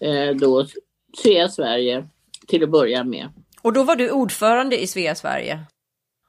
[0.00, 0.66] eh, då
[1.22, 2.08] Svea Sverige
[2.46, 3.28] till att börja med.
[3.62, 5.60] Och då var du ordförande i Svea Sverige?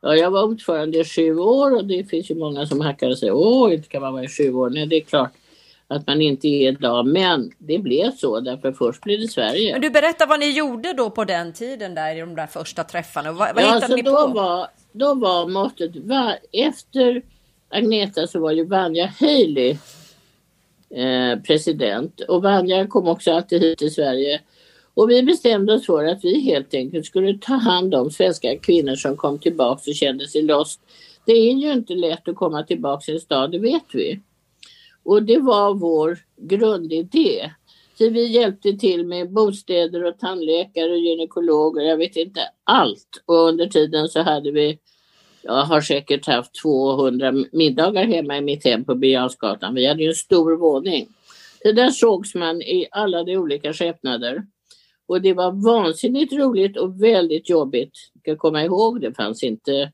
[0.01, 3.17] Ja, jag var ordförande i sju år och det finns ju många som hackar och
[3.17, 4.69] säger åh, inte kan man vara i sju år.
[4.69, 5.31] Nej, det är klart
[5.87, 9.71] att man inte är idag, men det blev så därför först blev det Sverige.
[9.71, 12.83] Men du berättar vad ni gjorde då på den tiden där i de där första
[12.83, 13.31] träffarna.
[13.31, 14.33] Vad, vad ja, hittade ni då på?
[14.33, 17.21] Var, då var måttet, va, efter
[17.69, 19.77] Agneta så var ju Vanja Haley
[20.89, 24.41] eh, president och Vanja kom också alltid hit till Sverige
[24.93, 28.95] och vi bestämde oss för att vi helt enkelt skulle ta hand om svenska kvinnor
[28.95, 30.82] som kom tillbaka och kände sig lost.
[31.25, 34.19] Det är ju inte lätt att komma tillbaka till en stad, det vet vi.
[35.04, 37.51] Och det var vår grundidé.
[37.97, 43.23] Så vi hjälpte till med bostäder och tandläkare och gynekologer, jag vet inte allt.
[43.25, 44.80] Och under tiden så hade vi,
[45.41, 50.10] jag har säkert haft 200 middagar hemma i mitt hem på Birger Vi hade ju
[50.10, 51.08] en stor våning.
[51.63, 54.43] Så där sågs man i alla de olika skepnader.
[55.12, 57.91] Och det var vansinnigt roligt och väldigt jobbigt.
[58.13, 59.91] Jag ska komma ihåg, det fanns inte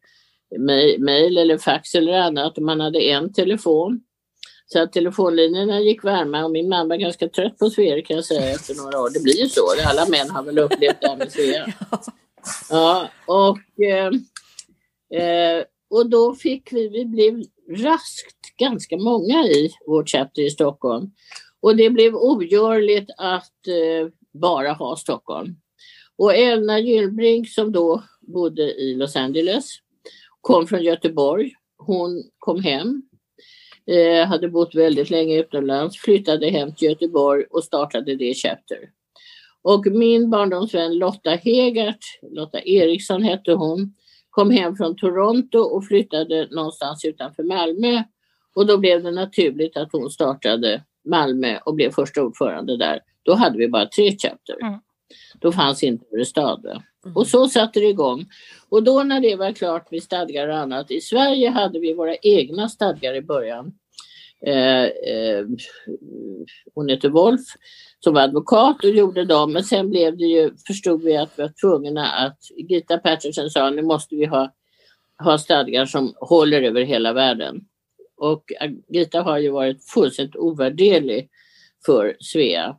[0.99, 2.57] mejl eller fax eller annat.
[2.57, 4.01] Man hade en telefon.
[4.65, 8.25] Så att telefonlinjerna gick varma och min man var ganska trött på Svea kan jag
[8.25, 9.09] säga efter några år.
[9.13, 11.67] Det blir ju så, alla män har väl upplevt det här med Svea.
[12.69, 14.11] Ja, och, eh,
[15.21, 17.43] eh, och då fick vi, vi blev
[17.83, 21.11] raskt ganska många i vårt chapter i Stockholm.
[21.61, 25.55] Och det blev ogörligt att eh, bara ha Stockholm.
[26.17, 29.73] Och Elna Gyllbrink som då bodde i Los Angeles
[30.41, 31.53] kom från Göteborg.
[31.77, 33.01] Hon kom hem,
[33.85, 38.77] eh, hade bott väldigt länge utomlands, flyttade hem till Göteborg och startade det Chapter.
[39.61, 43.93] Och min barndomsvän Lotta Hegert, Lotta Eriksson hette hon,
[44.29, 48.03] kom hem från Toronto och flyttade någonstans utanför Malmö.
[48.55, 52.99] Och då blev det naturligt att hon startade Malmö och blev första ordförande där.
[53.27, 54.55] Då hade vi bara tre chapter.
[54.61, 54.79] Mm.
[55.39, 56.65] Då fanns inte Örestad.
[56.65, 57.15] Mm.
[57.15, 58.25] Och så satte det igång.
[58.69, 60.91] Och då när det var klart med stadgar och annat.
[60.91, 63.73] I Sverige hade vi våra egna stadgar i början.
[64.45, 65.45] Eh, eh,
[66.75, 67.41] hon heter Wolf
[67.99, 69.53] som var advokat och gjorde dem.
[69.53, 72.37] Men sen blev det ju, förstod vi att vi var tvungna att,
[72.69, 74.53] Gita Patterson sa nu måste vi ha,
[75.23, 77.61] ha stadgar som håller över hela världen.
[78.17, 78.43] Och
[78.89, 81.29] Gita har ju varit fullständigt ovärderlig
[81.85, 82.77] för Svea.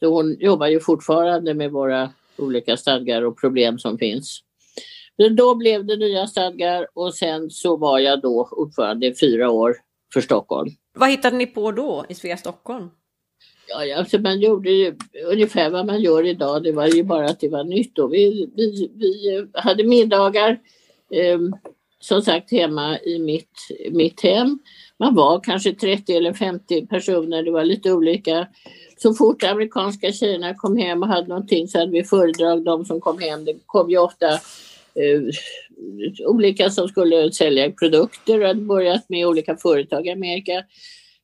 [0.00, 4.40] Så hon jobbar ju fortfarande med våra olika stadgar och problem som finns.
[5.18, 9.50] Men då blev det nya stadgar och sen så var jag då ordförande i fyra
[9.50, 9.76] år
[10.12, 10.70] för Stockholm.
[10.94, 12.90] Vad hittade ni på då i Svea Stockholm?
[13.68, 16.62] Ja, alltså man gjorde ju ungefär vad man gör idag.
[16.62, 17.98] Det var ju bara att det var nytt.
[17.98, 20.60] Och vi, vi, vi hade middagar
[21.10, 21.38] eh,
[22.00, 24.58] som sagt hemma i mitt, mitt hem.
[25.02, 28.46] Man var kanske 30 eller 50 personer, det var lite olika.
[28.96, 33.00] Så fort amerikanska tjejerna kom hem och hade någonting så hade vi föredrag de som
[33.00, 33.44] kom hem.
[33.44, 34.32] Det kom ju ofta
[34.94, 35.22] eh,
[36.26, 40.64] olika som skulle sälja produkter och hade börjat med olika företag i Amerika.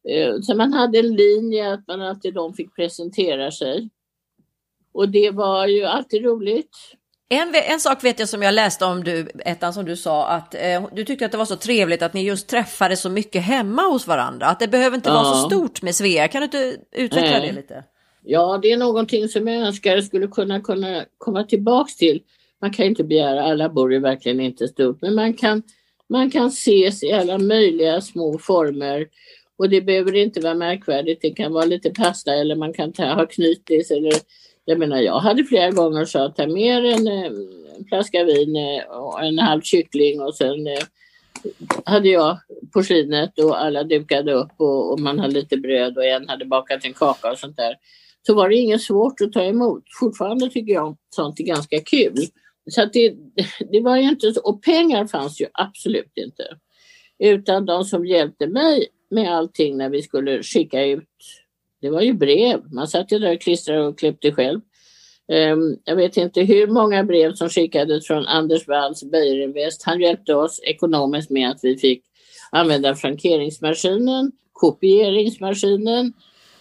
[0.08, 3.88] Eh, så man hade en linje att man alltid de fick presentera sig.
[4.92, 6.76] Och det var ju alltid roligt.
[7.30, 10.54] En, en sak vet jag som jag läste om du, ettan som du sa, att
[10.54, 13.82] eh, du tyckte att det var så trevligt att ni just träffade så mycket hemma
[13.82, 14.46] hos varandra.
[14.46, 15.14] Att det behöver inte ja.
[15.14, 16.28] vara så stort med Svea.
[16.28, 17.48] Kan du inte utveckla Nej.
[17.48, 17.84] det lite?
[18.24, 22.22] Ja, det är någonting som jag önskar skulle kunna, kunna komma tillbaks till.
[22.60, 25.62] Man kan inte begära, alla bor ju verkligen inte stort, men man kan,
[26.08, 29.06] man kan ses i alla möjliga små former.
[29.58, 31.22] Och det behöver inte vara märkvärdigt.
[31.22, 34.12] Det kan vara lite pasta eller man kan ta, ha knytis eller
[34.68, 37.24] jag menar, jag hade flera gånger sagt ta med en, eh,
[37.76, 40.82] en flaska vin eh, och en halv kyckling och sen eh,
[41.84, 42.38] hade jag
[42.72, 46.84] porslinet och alla dukade upp och, och, man hade lite bröd och en hade bakat
[46.84, 47.76] en kaka och sånt där.
[48.26, 49.84] Så var det inget svårt att ta emot.
[50.00, 52.26] Fortfarande tycker jag sånt är ganska kul.
[52.70, 53.14] Så att det,
[53.72, 56.44] det var ju inte så, och pengar fanns ju absolut inte.
[57.18, 61.08] Utan de som hjälpte mig med allting när vi skulle skicka ut
[61.80, 62.72] det var ju brev.
[62.72, 64.60] Man satt ju där och klistrade och klippte själv.
[65.32, 69.82] Um, jag vet inte hur många brev som skickades från Anders Walls Beijerinvest.
[69.82, 72.04] Han hjälpte oss ekonomiskt med att vi fick
[72.50, 76.12] använda frankeringsmaskinen, kopieringsmaskinen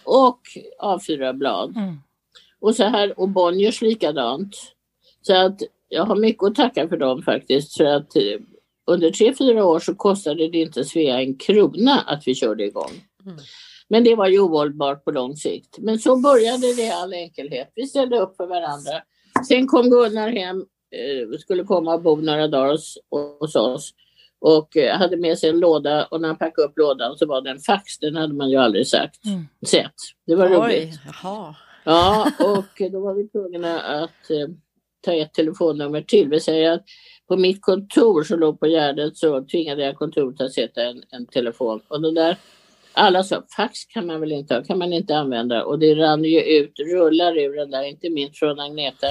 [0.04, 0.40] och
[0.82, 1.76] A4-blad.
[1.76, 1.96] Mm.
[2.60, 4.56] Och så här, och Bonniers likadant.
[5.22, 7.76] Så att jag har mycket att tacka för dem faktiskt.
[7.76, 8.22] För att eh,
[8.86, 12.90] under tre, fyra år så kostade det inte Svea en krona att vi körde igång.
[13.24, 13.38] Mm.
[13.88, 15.78] Men det var ju ohållbart på lång sikt.
[15.78, 17.72] Men så började det i all enkelhet.
[17.74, 19.02] Vi ställde upp för varandra.
[19.48, 22.98] Sen kom Gunnar hem eh, skulle komma och bo några dagar hos,
[23.56, 23.94] oss
[24.40, 27.40] och eh, hade med sig en låda och när han packade upp lådan så var
[27.40, 27.98] det en fax.
[27.98, 29.46] Den hade man ju aldrig sagt, mm.
[29.66, 29.94] sett.
[30.26, 31.00] Det var Oj, roligt.
[31.22, 31.54] Jaha.
[31.84, 34.48] Ja, och då var vi tvungna att eh,
[35.00, 36.28] ta ett telefonnummer till.
[36.28, 36.84] Vi säger att
[37.28, 41.26] på mitt kontor som låg på Gärdet så tvingade jag kontoret att sätta en, en
[41.26, 41.80] telefon.
[41.88, 42.36] Och det där,
[42.98, 45.64] alla sa fax kan man väl inte ha, kan man inte använda.
[45.64, 49.06] Och det rann ju ut, rullar ur den där, inte minst från Agneta.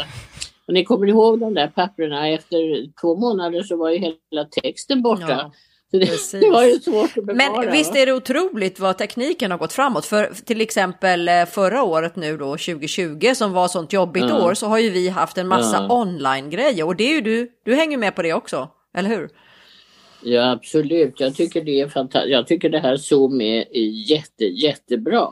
[0.68, 5.02] Och ni kommer ihåg de där papperna, efter två månader så var ju hela texten
[5.02, 5.30] borta.
[5.30, 5.52] Ja.
[5.92, 6.00] Det,
[6.40, 7.62] det, var ju svårt att bevara.
[7.62, 10.06] Men visst är det otroligt vad tekniken har gått framåt.
[10.06, 14.46] För till exempel eh, förra året nu då 2020 som var sånt jobbigt ja.
[14.46, 15.96] år så har ju vi haft en massa ja.
[15.96, 19.30] online-grejer och det är ju du, du hänger med på det också, eller hur?
[20.24, 22.32] Ja absolut, jag tycker det är fantastiskt.
[22.32, 23.66] Jag tycker det här Zoom är
[24.10, 25.30] jätte, jättebra.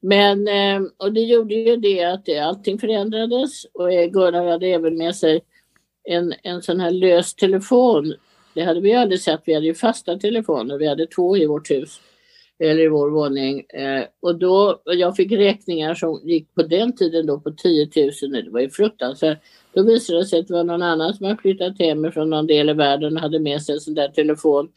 [0.00, 5.16] Men, ehm, och det gjorde ju det att allting förändrades och Gunnar hade även med
[5.16, 5.40] sig
[6.04, 8.14] en, en sån här lös telefon
[8.58, 9.42] det hade vi aldrig sett.
[9.44, 10.78] Vi hade ju fasta telefoner.
[10.78, 12.00] Vi hade två i vårt hus.
[12.58, 13.60] Eller i vår våning.
[13.60, 17.88] Eh, och då, jag fick räkningar som gick på den tiden då på 10
[18.22, 18.44] 000.
[18.44, 19.38] Det var ju fruktansvärt.
[19.72, 22.46] Då visade det sig att det var någon annan som hade flyttat hem från någon
[22.46, 24.68] del i världen och hade med sig en sån där telefon.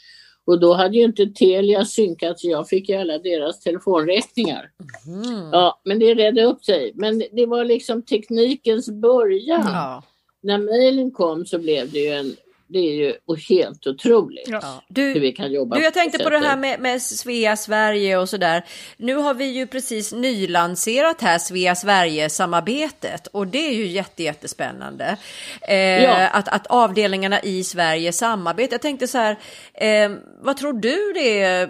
[0.45, 4.71] Och då hade ju inte Telia synkat så jag fick ju alla deras telefonräkningar.
[5.07, 5.49] Mm.
[5.51, 6.91] Ja, men det redde upp sig.
[6.95, 9.67] Men det var liksom teknikens början.
[9.73, 10.03] Ja.
[10.43, 12.35] När mejlen kom så blev det ju en
[12.71, 13.15] det är ju
[13.49, 14.83] helt otroligt ja.
[14.87, 15.75] du, hur vi kan jobba.
[15.75, 18.65] Du, jag tänkte på, på det här med, med Svea Sverige och sådär.
[18.97, 25.17] Nu har vi ju precis nylanserat här Svea Sverige-samarbetet och det är ju jätte, jättespännande.
[25.61, 26.27] Eh, ja.
[26.27, 28.73] att, att avdelningarna i Sverige samarbetar.
[28.73, 29.39] Jag tänkte så här,
[29.73, 31.69] eh, vad tror du det är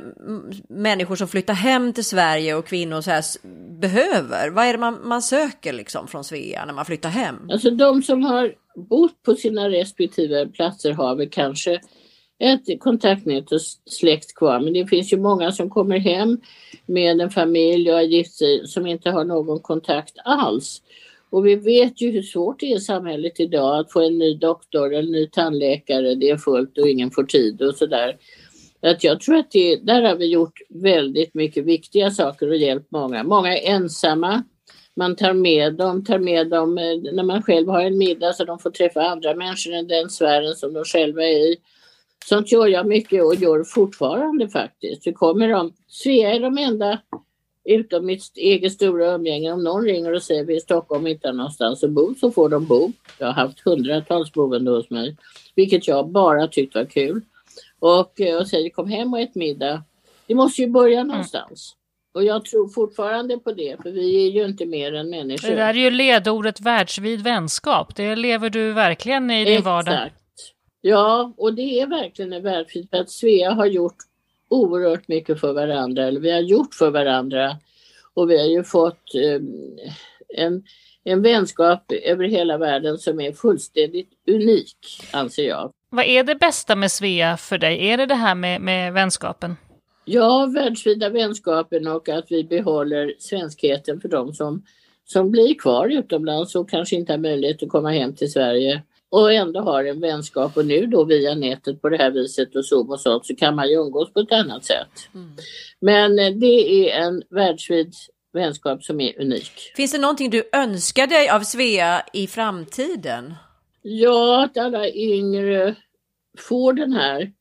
[0.69, 3.23] människor som flyttar hem till Sverige och kvinnor så här
[3.79, 4.49] behöver?
[4.49, 7.49] Vad är det man, man söker liksom från Svea när man flyttar hem?
[7.51, 11.79] Alltså de som har bott på sina respektive platser har vi kanske
[12.39, 14.59] ett kontaktnät och släkt kvar.
[14.59, 16.41] Men det finns ju många som kommer hem
[16.85, 20.81] med en familj och har gift sig som inte har någon kontakt alls.
[21.29, 24.35] Och vi vet ju hur svårt det är i samhället idag att få en ny
[24.35, 26.15] doktor eller ny tandläkare.
[26.15, 28.17] Det är fullt och ingen får tid och sådär.
[28.81, 32.91] Att jag tror att det, där har vi gjort väldigt mycket viktiga saker och hjälpt
[32.91, 33.23] många.
[33.23, 34.43] Många är ensamma
[34.95, 38.45] man tar med dem, tar med dem eh, när man själv har en middag så
[38.45, 41.57] de får träffa andra människor än den sfären som de själva är i.
[42.25, 45.03] Sånt gör jag mycket och gör fortfarande faktiskt.
[45.03, 46.99] Så kommer de, Svea är de enda
[47.63, 49.51] utom mitt eget stora umgänge.
[49.51, 52.31] Om någon ringer och säger vi är i Stockholm inte har någonstans att bo så
[52.31, 52.91] får de bo.
[53.19, 55.17] Jag har haft hundratals boende hos mig,
[55.55, 57.21] vilket jag bara tyckt var kul.
[57.79, 59.83] Och, eh, och säger kom hem och ät middag.
[60.27, 61.07] Vi måste ju börja mm.
[61.07, 61.75] någonstans.
[62.13, 65.49] Och jag tror fortfarande på det, för vi är ju inte mer än människor.
[65.49, 67.95] Det där är ju ledordet världsvid vänskap.
[67.95, 69.65] Det lever du verkligen i din Exakt.
[69.65, 70.09] vardag.
[70.81, 73.95] Ja, och det är verkligen en världsvid, för att Svea har gjort
[74.49, 77.57] oerhört mycket för varandra, eller vi har gjort för varandra.
[78.13, 79.77] Och vi har ju fått um,
[80.37, 80.63] en,
[81.03, 84.77] en vänskap över hela världen som är fullständigt unik,
[85.11, 85.71] anser jag.
[85.89, 87.87] Vad är det bästa med Svea för dig?
[87.87, 89.57] Är det det här med, med vänskapen?
[90.13, 94.63] Ja, världsvida vänskapen och att vi behåller svenskheten för de som,
[95.05, 99.33] som blir kvar utomlands och kanske inte har möjlighet att komma hem till Sverige och
[99.33, 102.89] ändå har en vänskap och nu då via nätet på det här viset och Zoom
[102.89, 105.09] och sånt så kan man ju umgås på ett annat sätt.
[105.13, 105.31] Mm.
[105.79, 107.93] Men eh, det är en världsvid
[108.33, 109.51] vänskap som är unik.
[109.75, 113.33] Finns det någonting du önskar dig av Svea i framtiden?
[113.81, 115.75] Ja, att alla yngre
[116.37, 117.31] får den här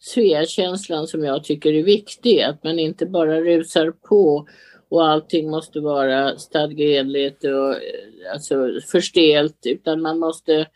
[0.00, 2.40] Svea-känslan som jag tycker är viktig.
[2.40, 4.48] Att man inte bara rusar på
[4.88, 10.66] och allting måste vara stadgeenligt och eh, alltså förstelt utan man måste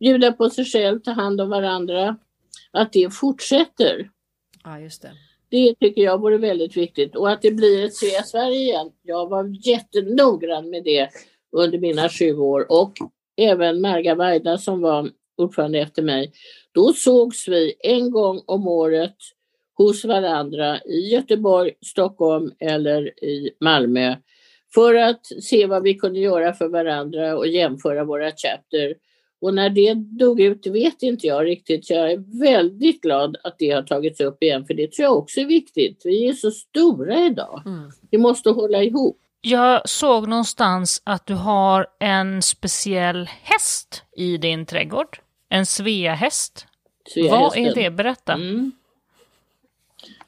[0.00, 2.16] bjuda på sig själv, ta hand om varandra.
[2.72, 4.10] Att det fortsätter.
[4.64, 5.12] Ja, just det.
[5.48, 8.90] Det tycker jag vore väldigt viktigt och att det blir ett Svea Sverige igen.
[9.02, 11.08] Jag var jättenoggrann med det
[11.52, 12.92] under mina sju år och
[13.36, 15.10] även Marga Vaida som var
[15.40, 16.32] ordförande efter mig
[16.72, 19.16] då sågs vi en gång om året
[19.74, 24.16] hos varandra i Göteborg, Stockholm eller i Malmö
[24.74, 28.94] för att se vad vi kunde göra för varandra och jämföra våra chapter.
[29.40, 31.90] Och när det dog ut vet inte jag riktigt.
[31.90, 35.40] Jag är väldigt glad att det har tagits upp igen för det tror jag också
[35.40, 36.02] är viktigt.
[36.04, 37.62] Vi är så stora idag.
[37.66, 37.90] Mm.
[38.10, 39.18] Vi måste hålla ihop.
[39.40, 45.18] Jag såg någonstans att du har en speciell häst i din trädgård.
[45.50, 46.66] En Sveahäst.
[47.30, 47.90] Vad är det?
[47.90, 48.32] Berätta.
[48.32, 48.72] Mm.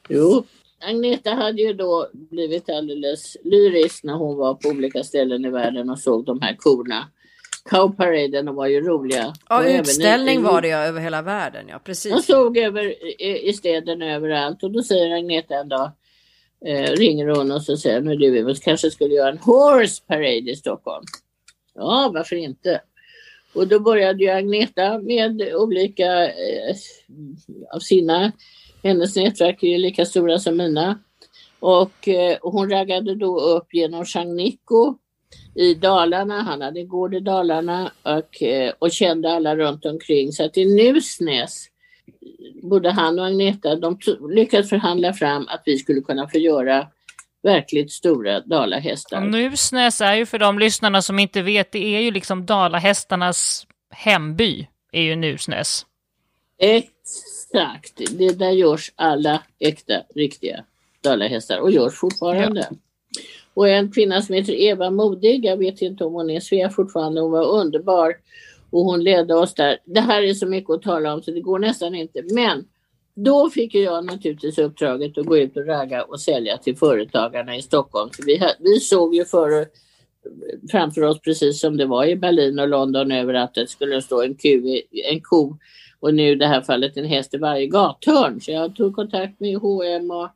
[0.09, 0.43] Jo,
[0.79, 5.89] Agneta hade ju då blivit alldeles lyrisk när hon var på olika ställen i världen
[5.89, 7.07] och såg de här korna
[7.63, 9.33] cowparaden var ju roliga.
[9.49, 11.65] Ja, utställning i, i, var det ja, över hela världen.
[11.69, 12.11] Ja, precis.
[12.11, 12.83] De såg över
[13.21, 15.91] i, i städerna överallt och då säger Agneta en dag,
[16.65, 20.51] eh, ringer hon och så säger hon, du vi kanske skulle göra en horse parade
[20.51, 21.05] i Stockholm.
[21.75, 22.81] Ja, varför inte?
[23.53, 26.75] Och då började ju Agneta med olika eh,
[27.73, 28.31] av sina,
[28.83, 30.99] hennes nätverk är ju lika stora som mina.
[31.59, 34.97] Och, eh, hon raggade då upp genom Jean Nico
[35.55, 40.31] i Dalarna, han hade gård i Dalarna och, eh, och kände alla runt omkring.
[40.31, 41.67] Så att i Nusnäs,
[42.61, 43.97] både han och Agneta, de
[44.29, 46.87] lyckades förhandla fram att vi skulle kunna få göra
[47.43, 49.21] verkligt stora dalahästar.
[49.21, 53.67] Och Nusnäs är ju för de lyssnarna som inte vet, det är ju liksom dalahästarnas
[53.89, 55.85] hemby, är ju Nusnäs.
[56.57, 60.63] Exakt, det där görs alla äkta, riktiga
[61.01, 62.67] dalahästar och görs fortfarande.
[62.69, 62.77] Ja.
[63.53, 67.21] Och en kvinna som heter Eva Modig, jag vet inte om hon är Svea fortfarande,
[67.21, 68.15] hon var underbar
[68.69, 69.77] och hon ledde oss där.
[69.85, 72.21] Det här är så mycket att tala om så det går nästan inte.
[72.31, 72.65] Men
[73.15, 77.61] då fick jag naturligtvis uppdraget att gå ut och ragga och sälja till företagarna i
[77.61, 78.09] Stockholm.
[78.15, 79.67] För vi, vi såg ju för,
[80.71, 84.21] framför oss precis som det var i Berlin och London över att det skulle stå
[84.21, 85.57] en, ku, en ko
[85.99, 88.41] och nu i det här fallet en häst i varje gathörn.
[88.41, 90.29] Så jag tog kontakt med H&M och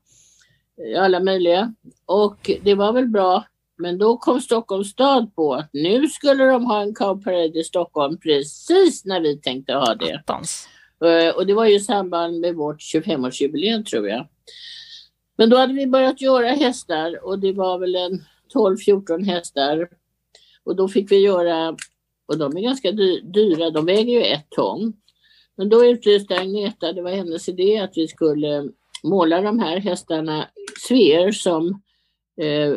[0.97, 1.73] alla möjliga.
[2.05, 3.43] Och det var väl bra.
[3.77, 7.63] Men då kom Stockholms stad på att nu skulle de ha en cow parade i
[7.63, 10.13] Stockholm precis när vi tänkte ha det.
[10.13, 10.67] Attans.
[11.05, 14.27] Eh, och det var ju i samband med vårt 25-årsjubileum tror jag.
[15.37, 18.23] Men då hade vi börjat göra hästar och det var väl en
[18.53, 19.89] 12-14 hästar.
[20.63, 21.77] Och då fick vi göra,
[22.25, 22.91] och de är ganska
[23.33, 24.93] dyra, de väger ju ett ton.
[25.55, 28.69] Men då utlyste Agneta, det var hennes idé att vi skulle
[29.03, 30.47] måla de här hästarna
[30.87, 31.67] Sveer som
[32.41, 32.69] eh,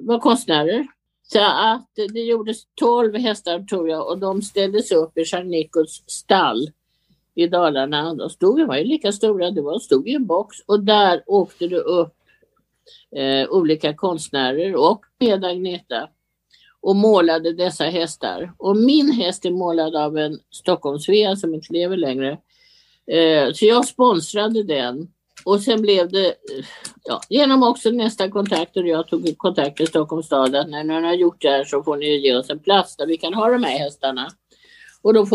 [0.00, 0.86] var konstnärer.
[1.22, 6.04] Så att det gjordes 12 hästar tror jag och de ställdes upp i Jean Nicols
[6.06, 6.68] stall
[7.34, 8.14] i Dalarna.
[8.14, 11.22] De stod, de var ju lika stora, det var, stod i en box och där
[11.26, 12.14] åkte det upp
[13.16, 16.08] eh, olika konstnärer och med Agneta
[16.80, 18.52] och målade dessa hästar.
[18.58, 22.38] Och min häst är målad av en Stockholmsvea som inte lever längre.
[23.06, 25.08] Eh, så jag sponsrade den
[25.44, 26.34] och sen blev det,
[27.04, 31.06] ja, genom också nästa kontakt och jag tog kontakt med Stockholms stad att när ni
[31.06, 33.48] har gjort det här så får ni ge oss en plats där vi kan ha
[33.48, 34.28] de här hästarna.
[35.04, 35.26] Och då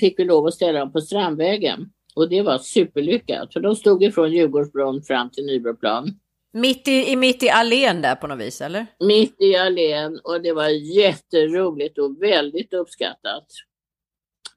[0.00, 1.90] fick vi lov att ställa dem på Strandvägen.
[2.14, 6.18] Och det var superlyckat för de stod ifrån Djurgårdsbron fram till Nybroplan.
[6.52, 8.86] Mitt i, mitt i allén där på något vis eller?
[9.00, 13.46] Mitt i allén och det var jätteroligt och väldigt uppskattat.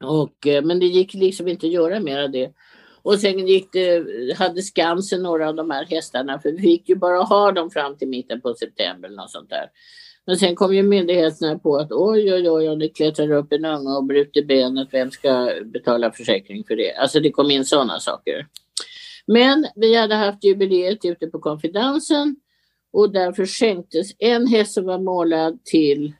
[0.03, 2.51] Och, eh, men det gick liksom inte att göra mer av det.
[3.03, 4.05] Och sen gick det,
[4.37, 7.97] hade Skansen några av de här hästarna för vi fick ju bara ha dem fram
[7.97, 9.69] till mitten på september eller något sånt där.
[10.31, 13.65] Men sen kom ju myndigheterna på att oj, oj, oj, om det klättrar upp en
[13.65, 16.95] unge och bryter benet, vem ska betala försäkring för det?
[16.95, 18.47] Alltså det kom in sådana saker.
[19.27, 22.35] Men vi hade haft jubileet ute på konfidensen
[22.93, 26.13] och därför skänktes en häst som var målad till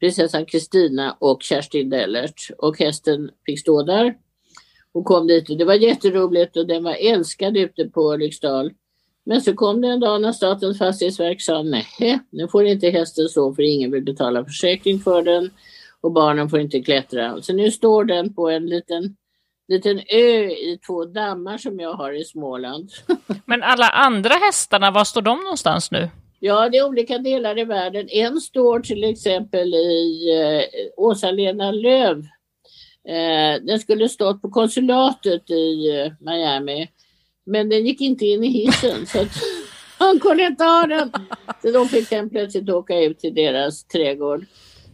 [0.00, 4.14] prinsessan Kristina och Kerstin Dellert och hästen fick stå där
[4.92, 8.72] och kom dit och det var jätteroligt och den var älskad ute på Ulriksdal.
[9.24, 13.28] Men så kom det en dag när Statens fastighetsverk sa nej, nu får inte hästen
[13.28, 15.50] så för ingen vill betala försäkring för den
[16.00, 17.42] och barnen får inte klättra.
[17.42, 19.16] Så nu står den på en liten,
[19.68, 22.90] liten ö i två dammar som jag har i Småland.
[23.44, 26.08] Men alla andra hästarna, var står de någonstans nu?
[26.40, 28.08] Ja, det är olika delar i världen.
[28.08, 32.24] En står till exempel i eh, Åsa-Lena Löv
[33.08, 36.88] Eh, den skulle stått på konsulatet i eh, Miami.
[37.46, 39.26] Men den gick inte in i hissen så
[39.98, 41.12] han kunde inte ha den.
[41.62, 44.44] Så de fick den plötsligt åka ut till deras trädgård.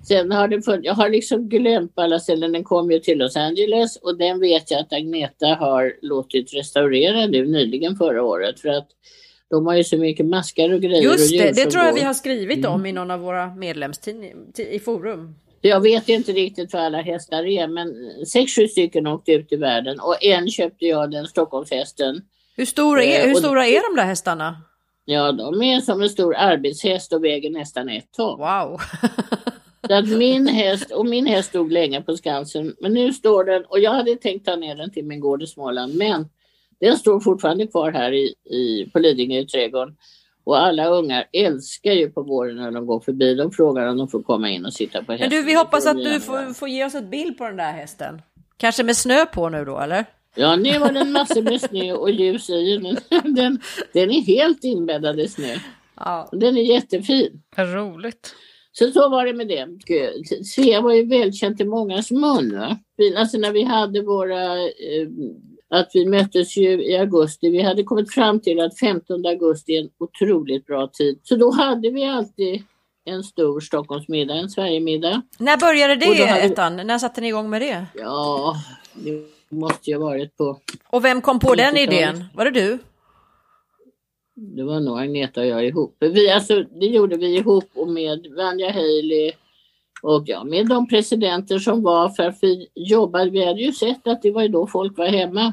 [0.09, 2.53] Sen har det funnits, jag har liksom glömt på alla ställen.
[2.53, 7.27] Den kom ju till Los Angeles och den vet jag att Agneta har låtit restaurera
[7.27, 8.89] nu nyligen förra året för att
[9.51, 11.03] de har ju så mycket maskar och grejer.
[11.03, 12.87] Just det, det tror jag vi har skrivit om mm.
[12.87, 15.35] i någon av våra medlemstidningar i forum.
[15.61, 17.95] Jag vet inte riktigt vad alla hästar är, men
[18.27, 22.23] sex, sju stycken åkte ut i världen och en köpte jag, den Stockholmshästen.
[22.59, 24.57] Hur stora är, hur eh, stora är de där hästarna?
[25.05, 28.39] Ja, de är som en stor arbetshäst och väger nästan ett ton.
[28.39, 28.81] Wow!
[29.87, 33.65] Så att min häst, och min häst stod länge på Skansen, men nu står den,
[33.65, 36.29] och jag hade tänkt ta ner den till min gård i Småland, men
[36.81, 39.97] den står fortfarande kvar här i, i, på Lidingö i trädgården.
[40.45, 43.35] Och alla ungar älskar ju på våren när de går förbi.
[43.35, 45.29] De frågar om de får komma in och sitta på hästen.
[45.31, 47.73] Men du, vi hoppas att du får, får ge oss ett bild på den där
[47.73, 48.23] hästen.
[48.57, 50.05] Kanske med snö på nu då, eller?
[50.39, 52.77] Ja, nu var den massor med snö och ljus i
[53.37, 53.61] den.
[53.93, 55.57] Den är helt inbäddad i snö.
[55.97, 56.29] Ja.
[56.33, 57.43] Den är jättefin.
[57.57, 58.35] Roligt.
[58.73, 59.67] Så så var det med det.
[60.45, 62.59] Svea var ju välkänt i mångas mun.
[62.59, 62.79] Va?
[63.17, 65.09] Alltså när vi hade våra eh,
[65.71, 67.51] att vi möttes ju i augusti.
[67.51, 71.21] Vi hade kommit fram till att 15 augusti är en otroligt bra tid.
[71.23, 72.63] Så då hade vi alltid
[73.05, 75.23] en stor Stockholmsmiddag, en Sverigemiddag.
[75.39, 76.41] När började det, hade...
[76.41, 76.77] ettan?
[76.77, 77.87] När satte ni igång med det?
[77.95, 78.57] Ja,
[78.95, 80.61] det måste ju ha varit på...
[80.91, 82.25] Och vem kom på den idén?
[82.35, 82.79] Var det du?
[84.35, 85.97] Det var nog Agneta och jag ihop.
[86.01, 89.33] Vi, alltså, det gjorde vi ihop och med Vanja Haley
[90.03, 93.31] och ja, med de presidenter som var för att vi jobbade.
[93.31, 95.53] Vi hade ju sett att det var ju då folk var hemma.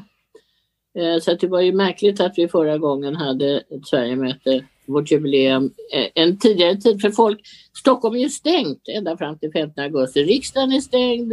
[0.98, 5.70] Eh, så det var ju märkligt att vi förra gången hade ett Sverigemöte, vårt jubileum,
[5.92, 7.40] eh, en tidigare tid för folk.
[7.78, 10.24] Stockholm är ju stängt ända fram till 15 augusti.
[10.24, 11.32] Riksdagen är stängd,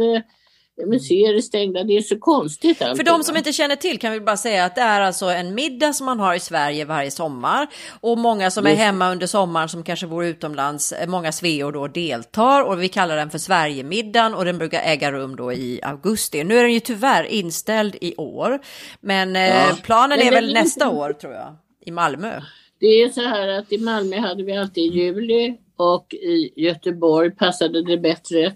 [0.86, 1.84] museer är stängda.
[1.84, 2.78] Det är så konstigt.
[2.78, 5.54] För de som inte känner till kan vi bara säga att det är alltså en
[5.54, 7.66] middag som man har i Sverige varje sommar.
[8.00, 11.86] Och många som är hemma under sommaren som kanske bor utomlands, eh, många sveor då
[11.86, 16.44] deltar och vi kallar den för Sverigemiddagen och den brukar äga rum då i augusti.
[16.44, 18.60] Nu är den ju tyvärr inställd i år.
[19.00, 19.76] Men eh, ja.
[19.82, 21.56] planen är väl nästa år tror jag,
[21.86, 22.40] i Malmö.
[22.80, 27.30] Det är så här att i Malmö hade vi alltid i juli och i Göteborg
[27.30, 28.52] passade det bättre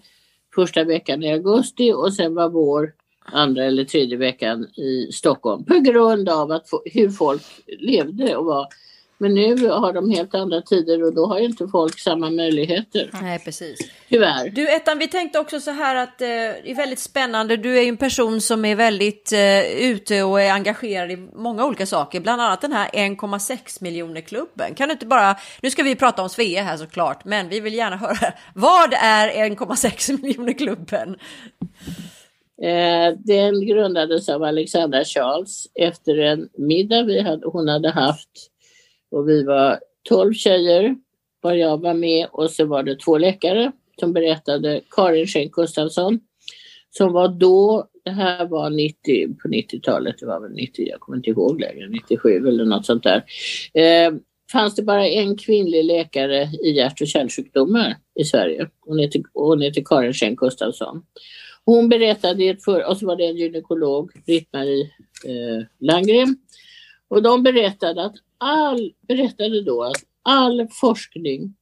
[0.59, 2.93] första veckan i augusti och sen var vår
[3.25, 5.65] andra eller tredje veckan i Stockholm.
[5.65, 8.67] På grund av att, hur folk levde och var
[9.19, 13.11] men nu har de helt andra tider och då har inte folk samma möjligheter.
[13.23, 13.79] Nej, precis.
[14.09, 14.49] Tyvärr.
[14.49, 17.57] Du Ettan, vi tänkte också så här att eh, det är väldigt spännande.
[17.57, 21.67] Du är ju en person som är väldigt eh, ute och är engagerad i många
[21.67, 24.75] olika saker, bland annat den här 1,6 miljoner klubben.
[24.75, 27.75] Kan du inte bara, nu ska vi prata om Svea här såklart, men vi vill
[27.75, 31.17] gärna höra vad är 1,6 miljoner klubben?
[32.63, 38.51] Eh, den grundades av Alexandra Charles efter en middag vi hade, hon hade haft
[39.11, 40.97] och vi var tolv tjejer,
[41.41, 46.21] var jag var med och så var det två läkare som berättade, Karin Schenk Gustafsson,
[46.91, 51.17] som var då, det här var 90, på 90-talet, det var väl 90, jag kommer
[51.17, 53.25] inte ihåg längre, 97 eller något sånt där.
[53.75, 54.13] Eh,
[54.53, 58.69] fanns det bara en kvinnlig läkare i hjärt och kärlsjukdomar i Sverige.
[58.81, 61.03] Hon heter, hon heter Karin Schenk Gustafsson.
[61.65, 64.83] Hon berättade i ett för, och så var det en gynekolog, Britt-Marie
[65.25, 66.37] eh, Landgren.
[67.09, 71.55] Och de berättade att all, berättade då att all forskning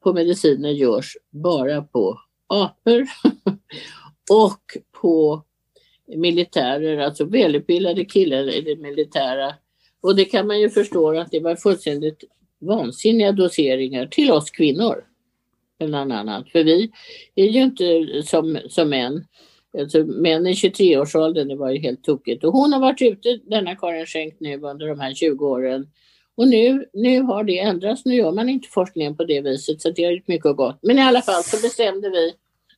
[0.00, 3.06] på mediciner görs bara på apor
[4.30, 5.44] och på
[6.06, 9.54] militärer, alltså välutbildade killar i det militära.
[10.00, 12.24] Och det kan man ju förstå att det var fullständigt
[12.58, 15.04] vansinniga doseringar till oss kvinnor.
[15.78, 16.50] Bland annat.
[16.50, 16.92] För vi
[17.34, 19.24] är ju inte som, som män.
[19.78, 22.44] Alltså, män i 23-årsåldern, det var ju helt tokigt.
[22.44, 25.86] Och hon har varit ute, denna Karin Schenk nu under de här 20 åren.
[26.36, 28.04] Och nu, nu har det ändrats.
[28.04, 30.78] Nu gör man inte forskningen på det viset så det har gjort mycket gott.
[30.82, 32.32] Men i alla fall så bestämde vi,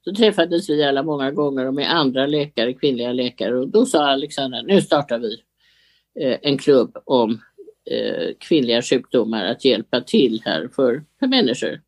[0.05, 4.07] så träffades vi alla många gånger och med andra läkare, kvinnliga läkare och då sa
[4.07, 5.39] Alexandra, nu startar vi
[6.21, 7.41] eh, en klubb om
[7.91, 11.81] eh, kvinnliga sjukdomar att hjälpa till här för, för människor.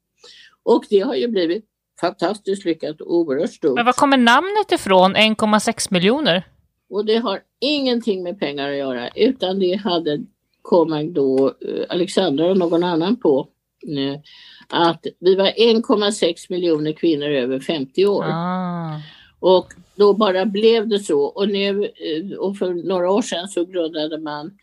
[0.63, 1.65] Och det har ju blivit
[2.01, 3.75] fantastiskt lyckat och oerhört stort.
[3.75, 6.43] Men var kommer namnet ifrån, 1,6 miljoner?
[6.91, 10.25] Och det har ingenting med pengar att göra utan det hade
[10.63, 13.49] kom då eh, Alexandra och någon annan på
[13.87, 14.21] eh,
[14.69, 18.25] att vi var 1,6 miljoner kvinnor över 50 år.
[18.25, 19.01] Ah.
[19.41, 23.65] Och då bara blev det så och nu eh, och för några år sedan så
[23.65, 24.59] grundade man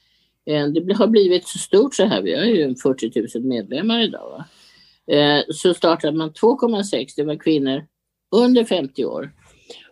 [0.46, 4.30] det har blivit så stort så här, vi har ju 40 000 medlemmar idag.
[4.30, 4.46] Va?
[5.12, 7.86] Eh, så startade man 2,6, det var kvinnor
[8.36, 9.32] under 50 år.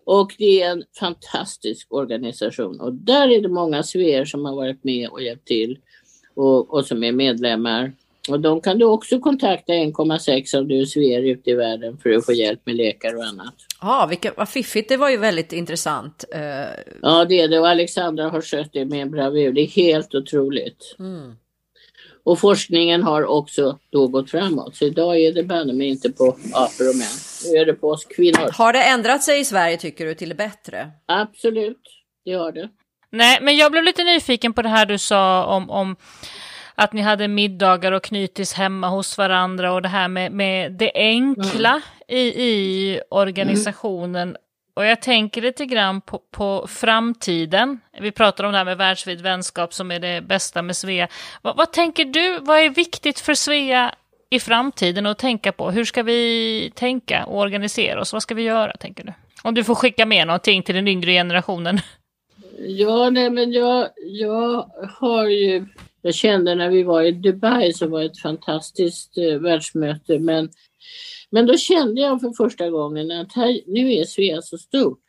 [0.06, 4.84] Och det är en fantastisk organisation och där är det många sveer som har varit
[4.84, 5.80] med och hjälpt till
[6.36, 7.94] och, och som är medlemmar.
[8.30, 12.10] Och de kan du också kontakta 1,6 om du är sveer ute i världen för
[12.10, 13.54] att få hjälp med läkare och annat.
[13.82, 16.26] Ja, vilket, vad fiffigt, det var ju väldigt intressant.
[16.36, 16.42] Uh...
[17.02, 20.16] Ja, det är det och Alexandra har skött det med en bravur, det är helt
[20.16, 20.96] otroligt.
[21.00, 21.36] Mm.
[22.24, 24.76] Och forskningen har också då gått framåt.
[24.76, 27.08] Så idag är det banne mig inte på apor och män.
[27.46, 28.52] Nu är det på oss kvinnor.
[28.54, 30.92] Har det ändrat sig i Sverige tycker du till det bättre?
[31.06, 31.82] Absolut,
[32.26, 32.70] det har det.
[33.12, 35.96] Nej, men jag blev lite nyfiken på det här du sa om, om
[36.76, 40.92] att ni hade middagar och knytis hemma hos varandra och det här med, med det
[40.96, 41.82] enkla mm.
[42.08, 44.30] i, i organisationen.
[44.30, 44.42] Mm.
[44.74, 47.80] Och jag tänker lite grann på, på, framtiden.
[48.00, 51.08] Vi pratar om det här med världsvid vänskap som är det bästa med Svea.
[51.42, 53.96] Vad, vad, tänker du, vad är viktigt för Svea
[54.30, 55.72] i framtiden att tänka på?
[55.72, 58.14] Hur ska vi tänka och organisera oss?
[58.14, 59.14] Vad ska vi göra, tänker du?
[59.44, 61.80] Om du får skicka med någonting till den yngre generationen.
[62.60, 65.66] Ja, nej men jag, jag har ju
[66.02, 70.50] Jag kände när vi var i Dubai så var det ett fantastiskt eh, världsmöte men,
[71.32, 75.00] men då kände jag för första gången att här, nu är Svea så stort.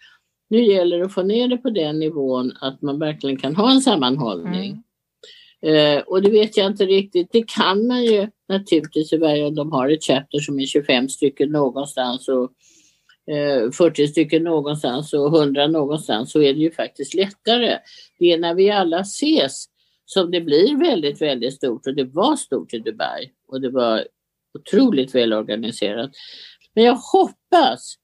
[0.50, 3.72] Nu gäller det att få ner det på den nivån att man verkligen kan ha
[3.72, 4.70] en sammanhållning.
[4.70, 5.96] Mm.
[5.96, 7.28] Eh, och det vet jag inte riktigt.
[7.32, 11.52] Det kan man ju naturligtvis i varje de har ett chapter som är 25 stycken
[11.52, 12.52] någonstans och
[13.34, 17.78] eh, 40 stycken någonstans och 100 någonstans så är det ju faktiskt lättare.
[18.18, 19.64] Det är när vi alla ses
[20.04, 24.04] som det blir väldigt, väldigt stort och det var stort i Dubai och det var
[24.58, 26.10] otroligt välorganiserat.
[26.74, 27.94] Men jag hoppas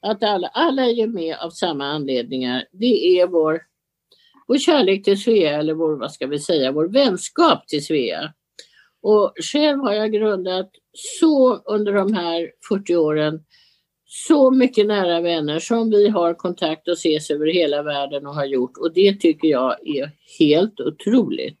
[0.00, 2.64] att alla, alla är med av samma anledningar.
[2.72, 3.60] Det är vår,
[4.48, 8.32] vår kärlek till Svea eller vår, vad ska vi säga, vår vänskap till Svea.
[9.02, 13.44] Och själv har jag grundat så under de här 40 åren
[14.04, 18.44] så mycket nära vänner som vi har kontakt och ses över hela världen och har
[18.44, 21.58] gjort och det tycker jag är helt otroligt.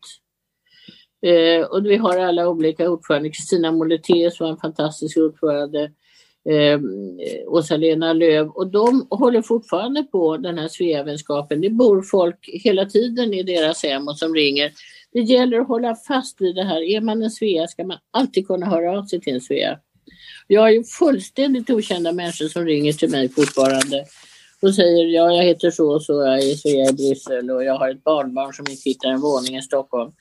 [1.22, 3.30] Eh, och vi har alla olika ordförande.
[3.30, 5.90] Kristina Moletés var en fantastisk ordförande.
[6.50, 11.60] Ehm, eh, Åsa-Lena Löv och de håller fortfarande på den här Sveavänskapen.
[11.60, 14.72] Det bor folk hela tiden i deras hem och som ringer.
[15.12, 16.82] Det gäller att hålla fast vid det här.
[16.82, 19.78] Är man en Svea ska man alltid kunna höra av sig till en Svea.
[20.46, 24.04] Jag har ju fullständigt okända människor som ringer till mig fortfarande
[24.62, 27.78] och säger ja, jag heter så och så, jag är Svea i Bryssel och jag
[27.78, 30.12] har ett barnbarn som inte hittar en våning i Stockholm.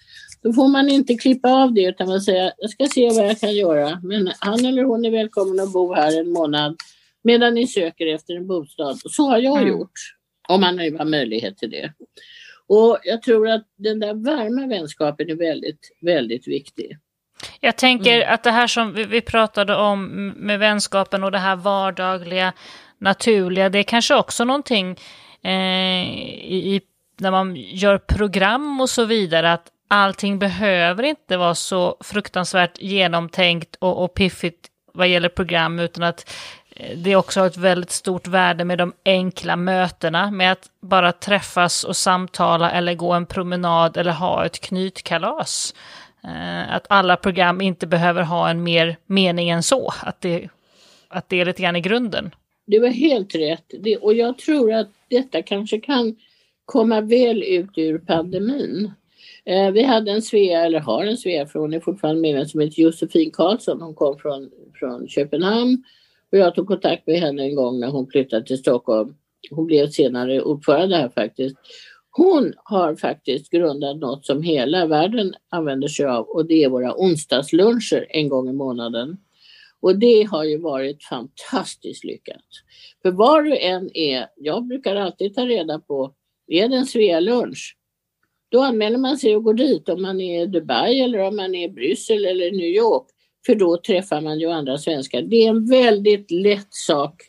[0.47, 3.39] Då får man inte klippa av det utan man säger jag ska se vad jag
[3.39, 3.99] kan göra.
[4.03, 6.75] Men han eller hon är välkommen att bo här en månad
[7.23, 8.99] medan ni söker efter en bostad.
[8.99, 9.69] Så har jag mm.
[9.69, 9.91] gjort.
[10.47, 11.93] Om man nu har möjlighet till det.
[12.67, 16.97] Och jag tror att den där varma vänskapen är väldigt, väldigt viktig.
[17.59, 18.33] Jag tänker mm.
[18.33, 22.53] att det här som vi, vi, pratade om med vänskapen och det här vardagliga,
[22.97, 24.97] naturliga, det är kanske också någonting
[25.41, 26.09] eh,
[26.51, 26.81] i,
[27.17, 33.75] när man gör program och så vidare, att allting behöver inte vara så fruktansvärt genomtänkt
[33.75, 36.29] och, och piffigt vad gäller program, utan att
[36.69, 41.11] eh, det också har ett väldigt stort värde med de enkla mötena, med att bara
[41.11, 45.75] träffas och samtala eller gå en promenad eller ha ett knytkalas.
[46.23, 50.49] Eh, att alla program inte behöver ha en mer mening än så, att det,
[51.07, 52.35] att det är lite grann i grunden.
[52.67, 56.15] Det var helt rätt det, och jag tror att detta kanske kan
[56.65, 58.91] komma väl ut ur pandemin.
[59.47, 62.59] Eh, vi hade en Svea, eller har en Svea, för hon är fortfarande medlem, som
[62.59, 63.81] heter Josefin Karlsson.
[63.81, 65.83] Hon kom från, från Köpenhamn
[66.31, 69.15] och jag tog kontakt med henne en gång när hon flyttade till Stockholm.
[69.51, 71.55] Hon blev senare ordförande här faktiskt.
[72.09, 76.95] Hon har faktiskt grundat något som hela världen använder sig av och det är våra
[76.95, 79.17] onsdagsluncher en gång i månaden.
[79.79, 82.45] Och det har ju varit fantastiskt lyckat.
[83.01, 86.13] För var du än är, jag brukar alltid ta reda på,
[86.47, 87.76] är det en Svea-lunch?
[88.49, 91.55] Då anmäler man sig och går dit om man är i Dubai eller om man
[91.55, 93.07] är i Bryssel eller New York.
[93.45, 95.21] För då träffar man ju andra svenskar.
[95.21, 97.21] Det är en väldigt lätt sak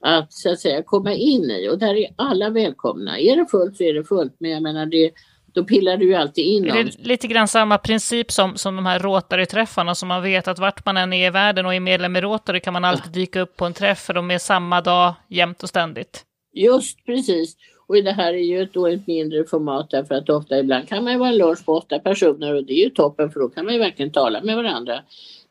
[0.00, 3.18] att så att säga komma in i och där är alla välkomna.
[3.18, 5.10] Är det fullt så är det fullt men jag menar det
[5.54, 8.86] då pillar du ju alltid in Är det lite grann samma princip som, som de
[8.86, 12.16] här Rotary-träffarna som man vet att vart man än är i världen och är medlem
[12.16, 15.14] i Rotary kan man alltid dyka upp på en träff för de är samma dag
[15.28, 16.24] jämt och ständigt.
[16.52, 17.56] Just precis.
[17.94, 21.12] Och det här är ju då ett mindre format därför att ofta ibland kan man
[21.12, 23.64] ju vara en lunch på åtta personer och det är ju toppen för då kan
[23.64, 25.00] man ju verkligen tala med varandra.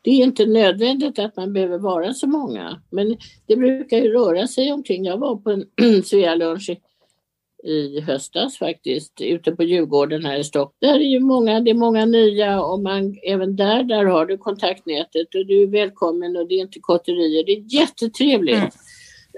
[0.02, 3.16] Det är inte nödvändigt att man behöver vara så många, men
[3.46, 5.04] det brukar ju röra sig omkring.
[5.04, 5.64] Jag var på en
[6.04, 6.78] Svea-lunch i,
[7.70, 10.76] i höstas faktiskt, ute på Djurgården här i Stockholm.
[10.80, 14.38] Där är ju många, det är många nya och man, även där, där har du
[14.38, 17.44] kontaktnätet och du är välkommen och det är inte kotterier.
[17.46, 18.56] Det är jättetrevligt.
[18.56, 18.70] Mm.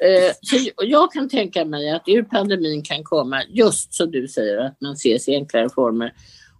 [0.02, 4.58] Eh, så jag kan tänka mig att ur pandemin kan komma, just som du säger,
[4.58, 6.12] att man ses i enklare former.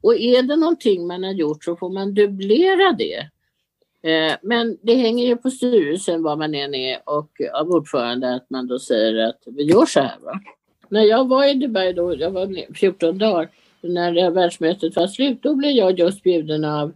[0.03, 3.19] Och är det någonting man har gjort så får man dubblera det.
[4.11, 8.51] Eh, men det hänger ju på styrelsen var man än är och av ordförande att
[8.51, 10.19] man då säger att vi gör så här.
[10.21, 10.41] Va?
[10.89, 13.49] När jag var i Dubai då, jag var 14 dagar,
[13.81, 16.93] när det världsmötet var slut, då blev jag just bjuden av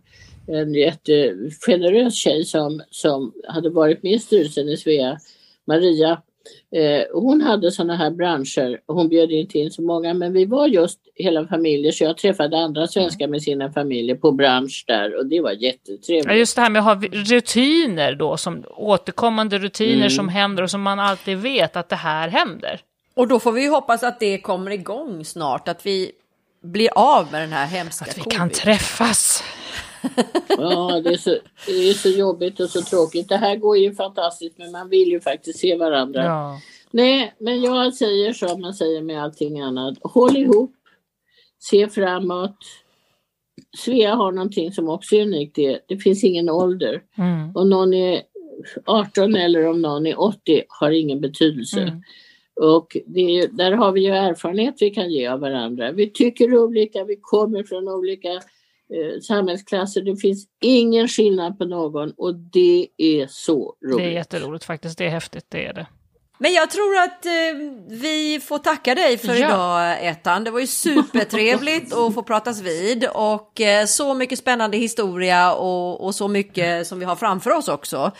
[0.47, 5.18] en jättegenerös tjej som, som hade varit med i styrelsen i Svea,
[5.64, 6.22] Maria
[7.12, 8.80] hon hade sådana här branscher.
[8.86, 12.59] Hon bjöd inte in så många men vi var just hela familjer så jag träffade
[12.59, 16.26] andra svenskar med sina familjer på bransch där och det var jättetrevligt.
[16.26, 20.11] Ja, just det här med att ha rutiner då, som återkommande rutiner mm.
[20.11, 22.80] som händer och som man alltid vet att det här händer.
[23.14, 26.12] Och då får vi hoppas att det kommer igång snart, att vi
[26.62, 28.38] blir av med den här hemska Att vi COVID.
[28.38, 29.45] kan träffas.
[30.48, 33.28] Ja, det är, så, det är så jobbigt och så tråkigt.
[33.28, 36.24] Det här går ju fantastiskt men man vill ju faktiskt se varandra.
[36.24, 36.61] Ja.
[36.90, 39.98] Nej, men jag säger som man säger med allting annat.
[40.03, 40.74] Håll ihop,
[41.59, 42.57] se framåt,
[43.76, 45.57] Svea har någonting som också är unikt.
[45.57, 47.03] Det, det finns ingen ålder.
[47.18, 47.57] Mm.
[47.57, 48.22] Om någon är
[48.84, 51.80] 18 eller om någon är 80 har ingen betydelse.
[51.80, 52.03] Mm.
[52.55, 55.92] Och är, där har vi ju erfarenhet vi kan ge av varandra.
[55.92, 58.40] Vi tycker olika, vi kommer från olika
[58.95, 60.03] eh, samhällsklasser.
[60.03, 63.99] Det finns ingen skillnad på någon och det är så roligt.
[63.99, 64.99] Det är jätteroligt faktiskt.
[64.99, 65.86] Det är häftigt, det är det.
[66.43, 67.32] Men jag tror att eh,
[67.88, 69.49] vi får tacka dig för Ja.
[69.49, 70.45] idag Ettan.
[70.45, 76.05] Det var ju supertrevligt att få pratas vid och eh, så mycket spännande historia och,
[76.05, 78.12] och så mycket som vi har framför oss också.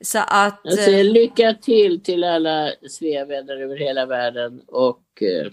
[0.00, 0.66] Så att...
[0.88, 5.52] Eh, lycka till till alla Sveavänner över hela världen och eh,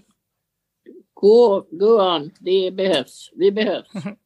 [1.13, 3.87] gå, gå on, det behövs, vi behövs.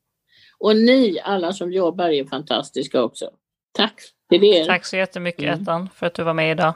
[0.60, 3.30] Och ni alla som jobbar är fantastiska också.
[3.74, 4.66] Tack till er.
[4.66, 5.62] Tack så jättemycket Mm.
[5.62, 6.74] Ettan för att du var med idag.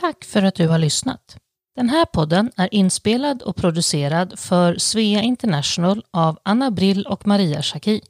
[0.00, 1.36] Tack för att du har lyssnat.
[1.76, 7.62] Den här podden är inspelad och producerad för Svea International av Anna Brill och Maria
[7.62, 8.00] Schacki.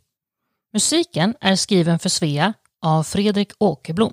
[0.73, 4.13] Musiken är skriven för Svea av Fredrik Åkerblom.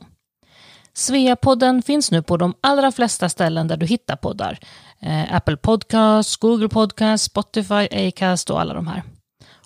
[0.94, 4.60] Sveapodden finns nu på de allra flesta ställen där du hittar poddar.
[5.00, 9.04] Eh, Apple Podcasts, Google Podcasts, Spotify, Acast och alla de här.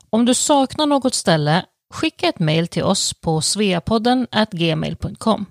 [0.09, 5.45] Om du saknar något ställe, skicka ett mejl till oss på sveapodden gmail.com.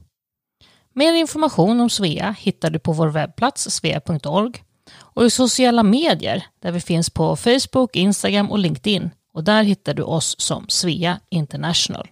[0.95, 4.53] Mer information om Svea hittar du på vår webbplats svea.org
[4.97, 9.95] och i sociala medier där vi finns på Facebook, Instagram och LinkedIn och där hittar
[9.95, 12.09] du oss som Svea International.